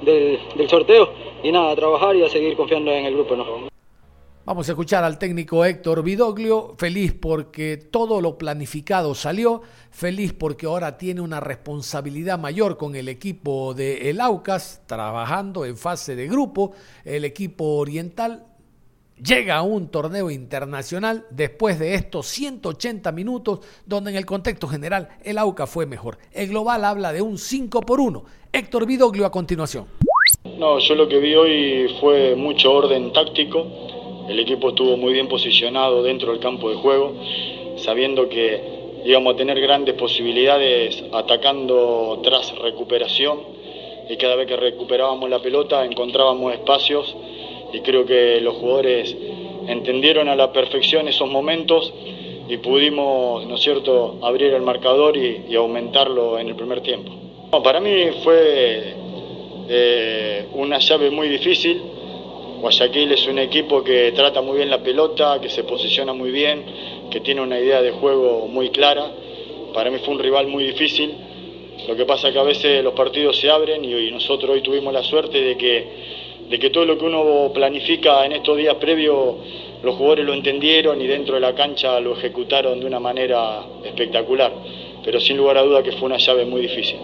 del, 0.02 0.40
del 0.56 0.68
sorteo 0.68 1.12
y 1.44 1.52
nada, 1.52 1.70
a 1.70 1.76
trabajar 1.76 2.16
y 2.16 2.24
a 2.24 2.28
seguir 2.28 2.56
confiando 2.56 2.90
en 2.90 3.06
el 3.06 3.14
grupo. 3.14 3.36
¿no? 3.36 3.69
Vamos 4.46 4.66
a 4.68 4.72
escuchar 4.72 5.04
al 5.04 5.18
técnico 5.18 5.66
Héctor 5.66 6.02
Vidoglio, 6.02 6.74
feliz 6.78 7.12
porque 7.12 7.76
todo 7.76 8.22
lo 8.22 8.38
planificado 8.38 9.14
salió, 9.14 9.60
feliz 9.90 10.32
porque 10.32 10.64
ahora 10.64 10.96
tiene 10.96 11.20
una 11.20 11.40
responsabilidad 11.40 12.38
mayor 12.38 12.78
con 12.78 12.96
el 12.96 13.10
equipo 13.10 13.74
de 13.74 14.08
El 14.08 14.18
Aucas, 14.18 14.82
trabajando 14.86 15.66
en 15.66 15.76
fase 15.76 16.16
de 16.16 16.26
grupo, 16.26 16.72
el 17.04 17.26
equipo 17.26 17.76
oriental 17.76 18.46
llega 19.22 19.56
a 19.56 19.62
un 19.62 19.88
torneo 19.88 20.30
internacional 20.30 21.26
después 21.28 21.78
de 21.78 21.92
estos 21.92 22.26
180 22.28 23.12
minutos, 23.12 23.60
donde 23.84 24.10
en 24.10 24.16
el 24.16 24.24
contexto 24.24 24.66
general 24.66 25.10
el 25.22 25.36
Aucas 25.36 25.68
fue 25.68 25.84
mejor. 25.84 26.16
El 26.32 26.48
global 26.48 26.86
habla 26.86 27.12
de 27.12 27.20
un 27.20 27.36
5 27.36 27.82
por 27.82 28.00
1. 28.00 28.24
Héctor 28.54 28.86
Vidoglio 28.86 29.26
a 29.26 29.30
continuación. 29.30 29.84
No, 30.44 30.78
yo 30.78 30.94
lo 30.94 31.06
que 31.06 31.18
vi 31.18 31.34
hoy 31.34 31.94
fue 32.00 32.34
mucho 32.36 32.72
orden 32.72 33.12
táctico 33.12 33.99
el 34.30 34.38
equipo 34.38 34.68
estuvo 34.68 34.96
muy 34.96 35.12
bien 35.12 35.26
posicionado 35.26 36.04
dentro 36.04 36.30
del 36.30 36.40
campo 36.40 36.70
de 36.70 36.76
juego, 36.76 37.14
sabiendo 37.76 38.28
que 38.28 38.60
íbamos 39.04 39.34
a 39.34 39.36
tener 39.36 39.60
grandes 39.60 39.96
posibilidades 39.96 41.02
atacando 41.12 42.20
tras 42.22 42.56
recuperación 42.58 43.40
y 44.08 44.16
cada 44.16 44.36
vez 44.36 44.46
que 44.46 44.56
recuperábamos 44.56 45.28
la 45.28 45.40
pelota 45.40 45.84
encontrábamos 45.84 46.52
espacios 46.52 47.16
y 47.72 47.80
creo 47.80 48.06
que 48.06 48.40
los 48.40 48.54
jugadores 48.54 49.16
entendieron 49.66 50.28
a 50.28 50.36
la 50.36 50.52
perfección 50.52 51.08
esos 51.08 51.28
momentos 51.28 51.92
y 52.48 52.56
pudimos, 52.58 53.46
¿no 53.46 53.56
es 53.56 53.60
cierto?, 53.60 54.18
abrir 54.22 54.54
el 54.54 54.62
marcador 54.62 55.16
y, 55.16 55.54
aumentarlo 55.56 56.38
en 56.38 56.48
el 56.48 56.54
primer 56.54 56.82
tiempo. 56.82 57.10
para 57.62 57.80
mí 57.80 57.90
fue 58.22 58.94
eh, 59.68 60.46
una 60.54 60.78
llave 60.78 61.10
muy 61.10 61.28
difícil, 61.28 61.80
Guayaquil 62.60 63.10
es 63.12 63.26
un 63.26 63.38
equipo 63.38 63.82
que 63.82 64.12
trata 64.12 64.42
muy 64.42 64.58
bien 64.58 64.68
la 64.68 64.82
pelota, 64.82 65.40
que 65.40 65.48
se 65.48 65.64
posiciona 65.64 66.12
muy 66.12 66.30
bien, 66.30 66.62
que 67.10 67.20
tiene 67.20 67.40
una 67.40 67.58
idea 67.58 67.80
de 67.80 67.90
juego 67.90 68.48
muy 68.48 68.68
clara. 68.68 69.06
Para 69.72 69.90
mí 69.90 69.98
fue 70.04 70.12
un 70.12 70.20
rival 70.20 70.46
muy 70.46 70.64
difícil. 70.64 71.10
Lo 71.88 71.96
que 71.96 72.04
pasa 72.04 72.28
es 72.28 72.34
que 72.34 72.38
a 72.38 72.42
veces 72.42 72.84
los 72.84 72.92
partidos 72.92 73.38
se 73.38 73.48
abren 73.48 73.82
y, 73.82 74.10
nosotros 74.10 74.50
hoy 74.50 74.60
tuvimos 74.60 74.92
la 74.92 75.02
suerte 75.02 75.40
de 75.40 75.56
que, 75.56 75.86
de 76.50 76.58
que 76.58 76.68
todo 76.68 76.84
lo 76.84 76.98
que 76.98 77.06
uno 77.06 77.50
planifica 77.54 78.26
en 78.26 78.32
estos 78.32 78.58
días 78.58 78.74
previos, 78.74 79.36
los 79.82 79.94
jugadores 79.94 80.26
lo 80.26 80.34
entendieron 80.34 81.00
y 81.00 81.06
dentro 81.06 81.36
de 81.36 81.40
la 81.40 81.54
cancha 81.54 81.98
lo 81.98 82.12
ejecutaron 82.12 82.78
de 82.78 82.84
una 82.84 83.00
manera 83.00 83.62
espectacular. 83.82 84.52
Pero 85.02 85.18
sin 85.18 85.38
lugar 85.38 85.56
a 85.56 85.62
duda 85.62 85.82
que 85.82 85.92
fue 85.92 86.04
una 86.04 86.18
llave 86.18 86.44
muy 86.44 86.60
difícil. 86.60 86.98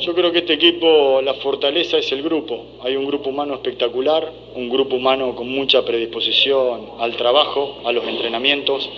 Yo 0.00 0.14
creo 0.14 0.30
que 0.30 0.38
este 0.38 0.52
equipo, 0.52 1.20
la 1.22 1.34
fortaleza 1.34 1.98
es 1.98 2.12
el 2.12 2.22
grupo. 2.22 2.64
Hay 2.82 2.94
un 2.94 3.04
grupo 3.04 3.30
humano 3.30 3.54
espectacular, 3.54 4.32
un 4.54 4.68
grupo 4.68 4.94
humano 4.94 5.34
con 5.34 5.48
mucha 5.48 5.84
predisposición 5.84 6.92
al 7.00 7.16
trabajo, 7.16 7.80
a 7.84 7.90
los 7.90 8.06
entrenamientos. 8.06 8.88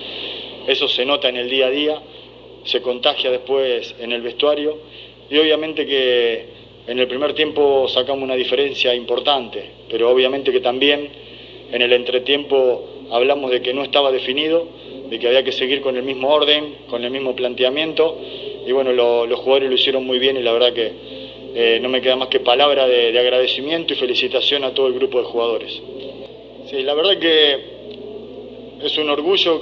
Eso 0.67 0.89
se 0.89 1.07
nota 1.07 1.31
en 1.31 1.39
el 1.39 1.49
día 1.49 1.69
a 1.69 1.71
día. 1.71 2.03
se 2.65 2.83
contagia 2.83 3.31
después 3.31 3.95
en 3.99 4.13
el 4.13 4.21
vestuario 4.21 4.77
y 5.31 5.39
obviamente 5.39 5.87
que 5.87 6.45
en 6.87 6.99
el 6.99 7.09
primer 7.09 7.33
tiempo 7.33 7.89
sacamos 7.89 8.23
una 8.23 8.35
diferencia 8.35 8.95
importante, 8.95 9.65
pero 9.89 10.11
obviamente 10.11 10.53
que 10.53 10.61
también 10.61 11.09
en 11.73 11.81
el 11.81 11.95
entretiempo 11.95 12.85
hablamos 13.11 13.51
de 13.51 13.63
que 13.63 13.73
no 13.73 13.83
estaba 13.83 14.13
definido, 14.13 14.69
de 15.09 15.19
que 15.19 15.27
había 15.27 15.43
que 15.43 15.53
seguir 15.53 15.81
con 15.81 15.97
el 15.97 16.03
mismo 16.03 16.29
orden, 16.29 16.75
con 16.91 17.03
el 17.03 17.11
mismo 17.11 17.35
planteamiento 17.35 18.19
y 18.67 18.73
bueno, 18.73 18.93
los 18.93 19.39
jugadores 19.41 19.69
lo 19.69 19.75
hicieron 19.75 20.07
muy 20.07 20.19
bien 20.19 20.37
y 20.37 20.43
la 20.43 20.53
verdad 20.53 20.73
que 20.73 20.93
eh, 21.55 21.79
no 21.83 21.89
me 21.89 22.01
queda 22.01 22.17
más 22.17 22.29
que 22.29 22.41
palabra 22.41 22.87
de, 22.87 23.19
agradecimiento 23.19 23.93
y 23.93 23.97
felicitación 23.97 24.65
a 24.65 24.73
todo 24.73 24.87
el 24.87 24.95
grupo 24.95 25.19
de 25.19 25.25
jugadores. 25.25 25.83
Sí, 26.69 26.83
la 26.83 26.95
verdad 26.95 27.19
que 27.19 27.59
es 28.83 28.99
un 28.99 29.11
orgullo 29.11 29.61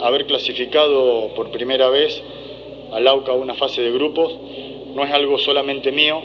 haber 0.00 0.26
clasificado 0.26 1.32
por 1.34 1.50
primera 1.50 1.88
vez 1.90 2.20
al 2.92 3.06
AUCA 3.06 3.32
una 3.32 3.54
fase 3.54 3.82
de 3.82 3.92
grupos. 3.92 4.36
No 4.94 5.04
es 5.04 5.12
algo 5.12 5.38
solamente 5.38 5.92
mío, 5.92 6.20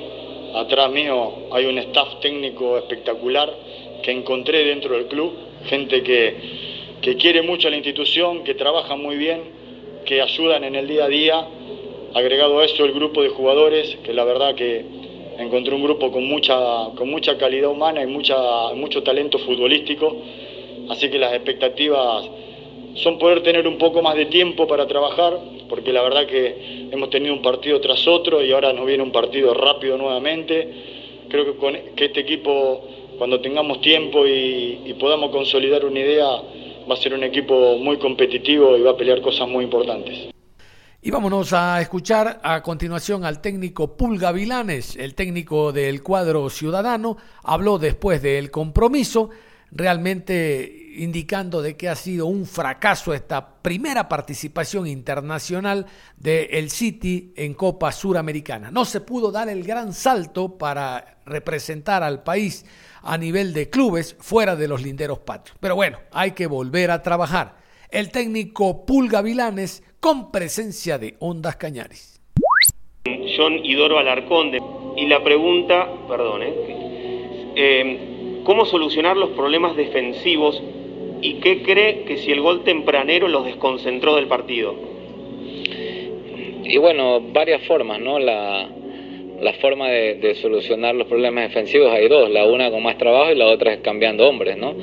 atrás 0.55 0.89
mío 0.91 1.33
hay 1.51 1.65
un 1.65 1.77
staff 1.77 2.19
técnico 2.21 2.77
espectacular 2.77 3.53
que 4.01 4.11
encontré 4.11 4.65
dentro 4.65 4.95
del 4.95 5.05
club, 5.05 5.33
gente 5.65 6.01
que, 6.01 6.35
que 7.01 7.15
quiere 7.15 7.41
mucho 7.41 7.67
a 7.67 7.71
la 7.71 7.77
institución, 7.77 8.43
que 8.43 8.55
trabaja 8.55 8.95
muy 8.95 9.17
bien, 9.17 9.41
que 10.05 10.21
ayudan 10.21 10.63
en 10.63 10.75
el 10.75 10.87
día 10.87 11.05
a 11.05 11.07
día. 11.07 11.47
Agregado 12.15 12.59
a 12.59 12.65
eso 12.65 12.85
el 12.85 12.93
grupo 12.93 13.23
de 13.23 13.29
jugadores, 13.29 13.97
que 14.03 14.13
la 14.13 14.23
verdad 14.23 14.53
que 14.53 14.85
encontré 15.39 15.73
un 15.73 15.81
grupo 15.81 16.11
con 16.11 16.23
mucha, 16.25 16.55
con 16.95 17.09
mucha 17.09 17.37
calidad 17.39 17.71
humana 17.71 18.03
y 18.03 18.05
mucho 18.05 19.01
talento 19.03 19.39
futbolístico, 19.39 20.15
así 20.89 21.09
que 21.09 21.17
las 21.17 21.33
expectativas 21.33 22.29
son 22.95 23.17
poder 23.17 23.41
tener 23.41 23.67
un 23.67 23.79
poco 23.79 24.03
más 24.03 24.15
de 24.15 24.27
tiempo 24.27 24.67
para 24.67 24.85
trabajar, 24.85 25.39
porque 25.67 25.91
la 25.91 26.03
verdad 26.03 26.27
que 26.27 26.87
hemos 26.91 27.09
tenido 27.09 27.33
un 27.33 27.41
partido 27.41 27.81
tras 27.81 28.07
otro 28.07 28.43
y 28.43 28.51
ahora 28.51 28.73
nos 28.73 28.85
viene 28.85 29.01
un 29.01 29.11
partido 29.11 29.55
rápido 29.55 29.97
nuevamente. 29.97 30.69
Creo 31.29 31.57
que 31.95 32.05
este 32.05 32.19
equipo, 32.19 32.81
cuando 33.17 33.41
tengamos 33.41 33.81
tiempo 33.81 34.27
y 34.27 34.95
podamos 34.99 35.31
consolidar 35.31 35.83
una 35.83 35.99
idea, 35.99 36.27
va 36.27 36.93
a 36.93 36.97
ser 36.97 37.15
un 37.15 37.23
equipo 37.23 37.75
muy 37.77 37.97
competitivo 37.97 38.77
y 38.77 38.81
va 38.81 38.91
a 38.91 38.97
pelear 38.97 39.19
cosas 39.21 39.47
muy 39.47 39.63
importantes. 39.63 40.32
Y 41.05 41.11
vámonos 41.11 41.51
a 41.51 41.81
escuchar 41.81 42.39
a 42.43 42.63
continuación 42.63 43.25
al 43.25 43.41
técnico 43.41 43.97
Pulga 43.97 44.31
Vilanes, 44.31 44.95
el 44.95 45.15
técnico 45.15 45.73
del 45.73 46.01
cuadro 46.01 46.49
ciudadano, 46.49 47.17
habló 47.43 47.77
después 47.77 48.21
del 48.21 48.49
compromiso, 48.51 49.29
realmente 49.69 50.93
indicando 50.95 51.61
de 51.61 51.75
que 51.75 51.89
ha 51.89 51.97
sido 51.97 52.27
un 52.27 52.45
fracaso 52.45 53.13
esta 53.13 53.61
primera 53.61 54.07
participación 54.07 54.87
internacional 54.87 55.87
del 56.15 56.71
City 56.71 57.33
en 57.35 57.53
Copa 57.53 57.91
Suramericana. 57.91 58.71
No 58.71 58.85
se 58.85 59.01
pudo 59.01 59.29
dar 59.29 59.49
el 59.49 59.65
gran 59.65 59.91
salto 59.91 60.57
para 60.57 61.17
representar 61.25 62.01
al 62.01 62.23
país 62.23 62.65
a 63.01 63.17
nivel 63.17 63.53
de 63.53 63.69
clubes 63.69 64.15
fuera 64.21 64.55
de 64.55 64.69
los 64.69 64.81
linderos 64.81 65.19
patrios. 65.19 65.57
Pero 65.59 65.75
bueno, 65.75 65.99
hay 66.13 66.31
que 66.31 66.47
volver 66.47 66.91
a 66.91 67.01
trabajar. 67.01 67.57
El 67.89 68.09
técnico 68.09 68.85
Pulga 68.85 69.21
Vilanes 69.21 69.83
con 70.03 70.33
presencia 70.33 70.97
de 70.97 71.15
Ondas 71.19 71.55
Cañares. 71.55 72.19
John 73.37 73.63
Idoro 73.63 73.97
Alarcón, 73.97 74.51
y 74.97 75.07
la 75.07 75.23
pregunta, 75.23 75.87
perdón, 76.09 76.43
¿eh? 76.43 76.53
¿eh? 77.55 78.41
¿cómo 78.43 78.65
solucionar 78.65 79.15
los 79.15 79.29
problemas 79.29 79.77
defensivos 79.77 80.61
y 81.21 81.35
qué 81.35 81.63
cree 81.63 82.03
que 82.03 82.17
si 82.17 82.33
el 82.33 82.41
gol 82.41 82.65
tempranero 82.65 83.29
los 83.29 83.45
desconcentró 83.45 84.17
del 84.17 84.27
partido? 84.27 84.75
Y 86.65 86.77
bueno, 86.79 87.21
varias 87.21 87.65
formas, 87.65 88.01
¿no? 88.01 88.19
La, 88.19 88.67
la 89.39 89.53
forma 89.53 89.87
de, 89.87 90.35
solucionar 90.35 90.95
los 90.95 91.07
problemas 91.07 91.47
defensivos 91.47 91.93
hay 91.93 92.09
dos, 92.09 92.29
la 92.29 92.43
una 92.43 92.69
con 92.71 92.83
más 92.83 92.97
trabajo 92.97 93.31
y 93.31 93.35
la 93.35 93.45
otra 93.45 93.71
es 93.71 93.79
cambiando 93.79 94.27
hombres, 94.27 94.57
¿no? 94.57 94.75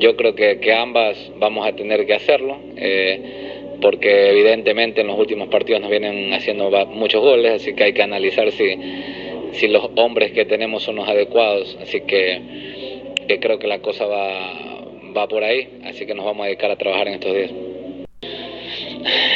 Yo 0.00 0.16
creo 0.16 0.34
que, 0.34 0.58
que 0.58 0.72
ambas 0.72 1.30
vamos 1.38 1.64
a 1.64 1.76
tener 1.76 2.06
que 2.06 2.14
hacerlo. 2.14 2.58
Eh, 2.76 3.47
porque 3.80 4.30
evidentemente 4.30 5.00
en 5.00 5.06
los 5.06 5.18
últimos 5.18 5.48
partidos 5.48 5.80
nos 5.80 5.90
vienen 5.90 6.32
haciendo 6.32 6.70
muchos 6.86 7.22
goles, 7.22 7.52
así 7.52 7.74
que 7.74 7.84
hay 7.84 7.92
que 7.92 8.02
analizar 8.02 8.50
si, 8.52 8.76
si 9.52 9.68
los 9.68 9.90
hombres 9.96 10.32
que 10.32 10.44
tenemos 10.44 10.82
son 10.82 10.96
los 10.96 11.08
adecuados, 11.08 11.76
así 11.80 12.00
que, 12.02 12.40
creo 13.40 13.58
que 13.58 13.66
la 13.66 13.80
cosa 13.80 14.06
va, 14.06 14.84
va 15.16 15.28
por 15.28 15.44
ahí, 15.44 15.80
así 15.84 16.06
que 16.06 16.14
nos 16.14 16.24
vamos 16.24 16.44
a 16.44 16.46
dedicar 16.46 16.70
a 16.70 16.76
trabajar 16.76 17.08
en 17.08 17.14
estos 17.14 17.34
días. 17.34 17.50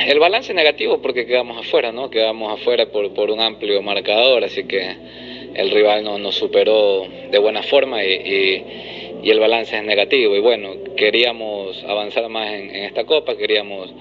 El 0.07 0.19
balance 0.19 0.53
negativo 0.55 1.01
porque 1.01 1.27
quedamos 1.27 1.59
afuera, 1.59 1.93
¿no? 1.93 2.11
Quedamos 2.11 2.53
afuera 2.53 2.87
por, 2.87 3.15
por 3.15 3.31
un 3.31 3.41
amplio 3.41 3.81
marcador, 3.83 4.45
así 4.45 4.65
que 4.65 4.97
el 5.55 5.71
rival 5.71 6.03
no, 6.03 6.19
nos 6.19 6.35
superó 6.35 7.07
de 7.31 7.39
buena 7.39 7.63
forma 7.63 8.05
y, 8.05 8.65
y, 9.23 9.31
el 9.31 9.39
balance 9.39 9.77
es 9.77 9.85
negativo. 9.85 10.35
Y 10.35 10.41
bueno, 10.41 10.75
queríamos 10.97 11.83
avanzar 11.85 12.29
más 12.29 12.53
en 12.53 12.75
esta 12.75 13.05
copa, 13.05 13.37
queríamos 13.37 13.95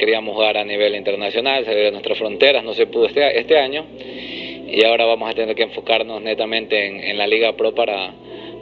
queríamos 0.00 0.34
jugar 0.34 0.56
a 0.56 0.64
nivel 0.64 0.94
internacional, 0.94 1.62
salir 1.66 1.84
de 1.84 1.90
nuestras 1.90 2.16
fronteras, 2.16 2.64
no 2.64 2.72
se 2.72 2.86
pudo 2.86 3.04
este, 3.04 3.38
este 3.38 3.58
año 3.58 3.84
y 4.00 4.82
ahora 4.82 5.04
vamos 5.04 5.28
a 5.30 5.34
tener 5.34 5.54
que 5.54 5.62
enfocarnos 5.62 6.22
netamente 6.22 7.10
en, 7.10 7.18
la 7.18 7.26
Liga 7.26 7.52
Pro 7.54 7.74
para, 7.74 8.14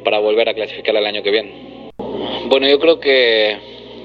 para 0.03 0.18
volver 0.18 0.48
a 0.48 0.55
clasificar 0.55 0.96
el 0.96 1.07
año 1.07 1.22
que 1.22 1.31
viene. 1.31 1.92
Bueno, 2.46 2.66
yo 2.66 2.81
creo 2.81 2.98
que, 2.98 3.57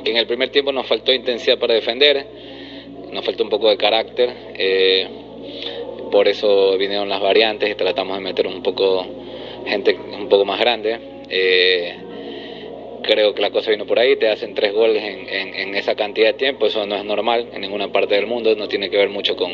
en 0.05 0.15
el 0.15 0.27
primer 0.27 0.49
tiempo 0.49 0.71
nos 0.71 0.85
faltó 0.85 1.11
intensidad 1.11 1.57
para 1.57 1.73
defender, 1.73 2.23
nos 3.11 3.25
faltó 3.25 3.43
un 3.43 3.49
poco 3.49 3.67
de 3.67 3.77
carácter, 3.77 4.29
eh, 4.55 5.07
por 6.11 6.27
eso 6.27 6.77
vinieron 6.77 7.09
las 7.09 7.19
variantes 7.19 7.67
y 7.67 7.73
tratamos 7.73 8.15
de 8.15 8.23
meter 8.23 8.45
un 8.45 8.61
poco 8.61 9.07
gente 9.65 9.97
un 10.19 10.29
poco 10.29 10.45
más 10.45 10.59
grande. 10.59 10.99
Eh, 11.29 11.95
creo 13.03 13.35
que 13.35 13.41
la 13.41 13.51
cosa 13.51 13.69
vino 13.71 13.85
por 13.85 13.99
ahí, 13.99 14.15
te 14.15 14.29
hacen 14.29 14.55
tres 14.55 14.73
goles 14.73 15.03
en, 15.03 15.75
esa 15.75 15.95
cantidad 15.95 16.27
de 16.27 16.33
tiempo, 16.33 16.65
eso 16.65 16.85
no 16.85 16.95
es 16.95 17.03
normal 17.03 17.49
en 17.53 17.61
ninguna 17.61 17.91
parte 17.91 18.15
del 18.15 18.25
mundo, 18.25 18.55
no 18.55 18.67
tiene 18.67 18.89
que 18.89 18.97
ver 18.97 19.09
mucho 19.09 19.35
con, 19.35 19.51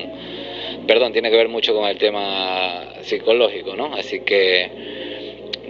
perdón, 0.87 1.11
tiene 1.11 1.29
que 1.29 1.37
ver 1.37 1.49
mucho 1.49 1.73
con 1.73 1.89
el 1.89 1.97
tema 1.97 2.93
psicológico, 3.01 3.75
¿no? 3.75 3.93
Así 3.95 4.21
que 4.21 4.69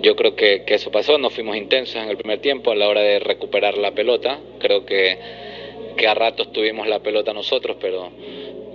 yo 0.01 0.15
creo 0.15 0.35
que, 0.35 0.63
eso 0.67 0.91
pasó, 0.91 1.17
no 1.17 1.29
fuimos 1.29 1.55
intensos 1.55 1.95
en 1.95 2.09
el 2.09 2.17
primer 2.17 2.39
tiempo 2.39 2.71
a 2.71 2.75
la 2.75 2.87
hora 2.87 3.01
de 3.01 3.19
recuperar 3.19 3.77
la 3.77 3.91
pelota, 3.91 4.39
creo 4.59 4.85
que, 4.85 5.17
que 5.95 6.07
a 6.07 6.13
ratos 6.13 6.51
tuvimos 6.51 6.87
la 6.87 6.99
pelota 6.99 7.33
nosotros, 7.33 7.77
pero 7.79 8.11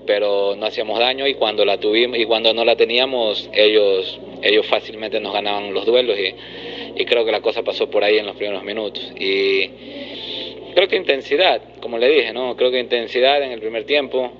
pero 0.07 0.55
no 0.55 0.67
hacíamos 0.67 0.99
daño 0.99 1.27
y 1.27 1.33
cuando 1.33 1.65
la 1.65 1.79
tuvimos 1.79 2.19
y 2.19 2.27
cuando 2.27 2.53
no 2.53 2.63
la 2.67 2.77
teníamos 2.77 3.49
ellos 3.55 4.21
ellos 4.43 4.67
fácilmente 4.67 5.19
nos 5.19 5.33
ganaban 5.33 5.73
los 5.73 5.87
duelos 5.87 6.19
y 6.19 6.35
y 6.97 7.05
creo 7.05 7.25
que 7.25 7.33
la 7.33 7.41
cosa 7.41 7.63
pasó 7.63 7.91
por 7.91 8.05
ahí 8.05 8.19
en 8.19 8.27
los 8.27 8.37
primeros 8.37 8.63
minutos. 8.63 9.13
Y 9.17 9.69
creo 10.75 10.89
que 10.89 10.97
intensidad, 10.97 11.61
como 11.81 11.99
le 11.99 12.09
dije, 12.09 12.33
¿no? 12.33 12.57
Creo 12.57 12.71
que 12.71 12.79
intensidad 12.79 13.43
en 13.43 13.53
el 13.53 13.61
primer 13.61 13.85
tiempo, 13.85 14.33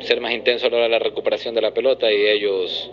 ser 0.00 0.20
más 0.20 0.32
intenso 0.32 0.66
a 0.66 0.70
la 0.70 0.76
hora 0.76 0.84
de 0.84 0.90
la 0.90 0.98
recuperación 0.98 1.54
de 1.54 1.62
la 1.62 1.72
pelota 1.72 2.10
y 2.12 2.26
ellos 2.26 2.90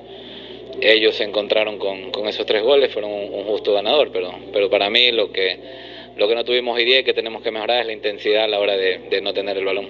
ellos 0.81 1.15
se 1.15 1.23
encontraron 1.23 1.77
con, 1.77 2.27
esos 2.27 2.45
tres 2.45 2.61
goles, 2.61 2.91
fueron 2.91 3.11
un, 3.11 3.45
justo 3.45 3.73
ganador, 3.73 4.11
pero, 4.11 4.33
pero 4.51 4.69
para 4.69 4.89
mí 4.89 5.11
lo 5.11 5.31
que, 5.31 6.13
lo 6.17 6.27
que 6.27 6.35
no 6.35 6.43
tuvimos 6.43 6.75
hoy 6.75 6.83
día 6.83 6.99
y 6.99 7.03
que 7.03 7.13
tenemos 7.13 7.41
que 7.41 7.51
mejorar 7.51 7.81
es 7.81 7.87
la 7.87 7.93
intensidad 7.93 8.43
a 8.43 8.47
la 8.47 8.59
hora 8.59 8.75
de, 8.75 9.07
de 9.09 9.21
no 9.21 9.33
tener 9.33 9.57
el 9.57 9.63
balón. 9.63 9.87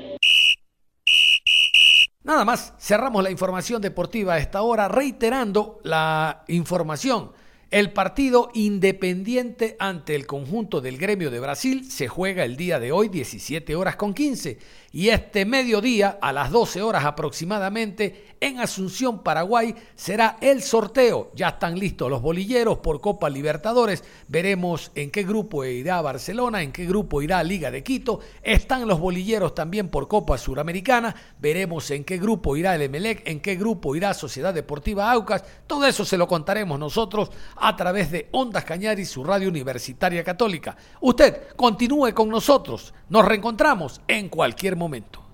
Nada 2.23 2.45
más, 2.45 2.75
cerramos 2.79 3.23
la 3.23 3.31
información 3.31 3.81
deportiva 3.81 4.35
a 4.35 4.37
esta 4.37 4.61
hora, 4.61 4.87
reiterando 4.87 5.79
la 5.83 6.43
información 6.47 7.31
el 7.71 7.91
partido 7.91 8.51
independiente 8.53 9.75
ante 9.79 10.15
el 10.15 10.27
conjunto 10.27 10.81
del 10.81 10.97
gremio 10.97 11.31
de 11.31 11.39
Brasil 11.39 11.89
se 11.89 12.07
juega 12.07 12.43
el 12.45 12.55
día 12.57 12.79
de 12.79 12.91
hoy 12.91 13.09
17 13.09 13.75
horas 13.75 13.95
con 13.95 14.13
15 14.13 14.57
y 14.95 15.09
este 15.09 15.43
mediodía 15.43 16.19
a 16.21 16.31
las 16.31 16.51
12 16.51 16.81
horas 16.81 17.03
aproximadamente 17.03 18.35
en 18.39 18.61
Asunción, 18.61 19.23
Paraguay, 19.23 19.75
será 19.93 20.37
el 20.39 20.61
sorteo. 20.61 21.31
Ya 21.35 21.49
están 21.49 21.77
listos 21.77 22.09
los 22.09 22.21
bolilleros 22.21 22.77
por 22.77 23.01
Copa 23.01 23.29
Libertadores. 23.29 24.05
Veremos 24.29 24.93
en 24.95 25.11
qué 25.11 25.23
grupo 25.23 25.65
irá 25.65 26.01
Barcelona, 26.01 26.61
en 26.61 26.71
qué 26.71 26.85
grupo 26.85 27.21
irá 27.21 27.43
Liga 27.43 27.71
de 27.71 27.83
Quito. 27.83 28.21
Están 28.41 28.87
los 28.87 28.99
bolilleros 28.99 29.53
también 29.53 29.89
por 29.89 30.07
Copa 30.07 30.37
Suramericana. 30.37 31.13
Veremos 31.39 31.91
en 31.91 32.05
qué 32.05 32.17
grupo 32.17 32.55
irá 32.55 32.75
el 32.75 32.83
Emelec, 32.83 33.27
en 33.27 33.41
qué 33.41 33.55
grupo 33.55 33.97
irá 33.97 34.13
Sociedad 34.13 34.53
Deportiva 34.53 35.11
Aucas. 35.11 35.43
Todo 35.67 35.87
eso 35.87 36.05
se 36.05 36.17
lo 36.17 36.25
contaremos 36.25 36.79
nosotros 36.79 37.31
a 37.57 37.75
través 37.75 38.11
de 38.11 38.29
Ondas 38.31 38.63
Cañaris, 38.63 39.09
su 39.09 39.25
radio 39.25 39.49
universitaria 39.49 40.23
católica. 40.23 40.77
Usted 41.01 41.47
continúe 41.57 42.13
con 42.13 42.29
nosotros. 42.29 42.93
Nos 43.09 43.25
reencontramos 43.25 44.01
en 44.07 44.29
cualquier 44.29 44.75
momento. 44.85 45.24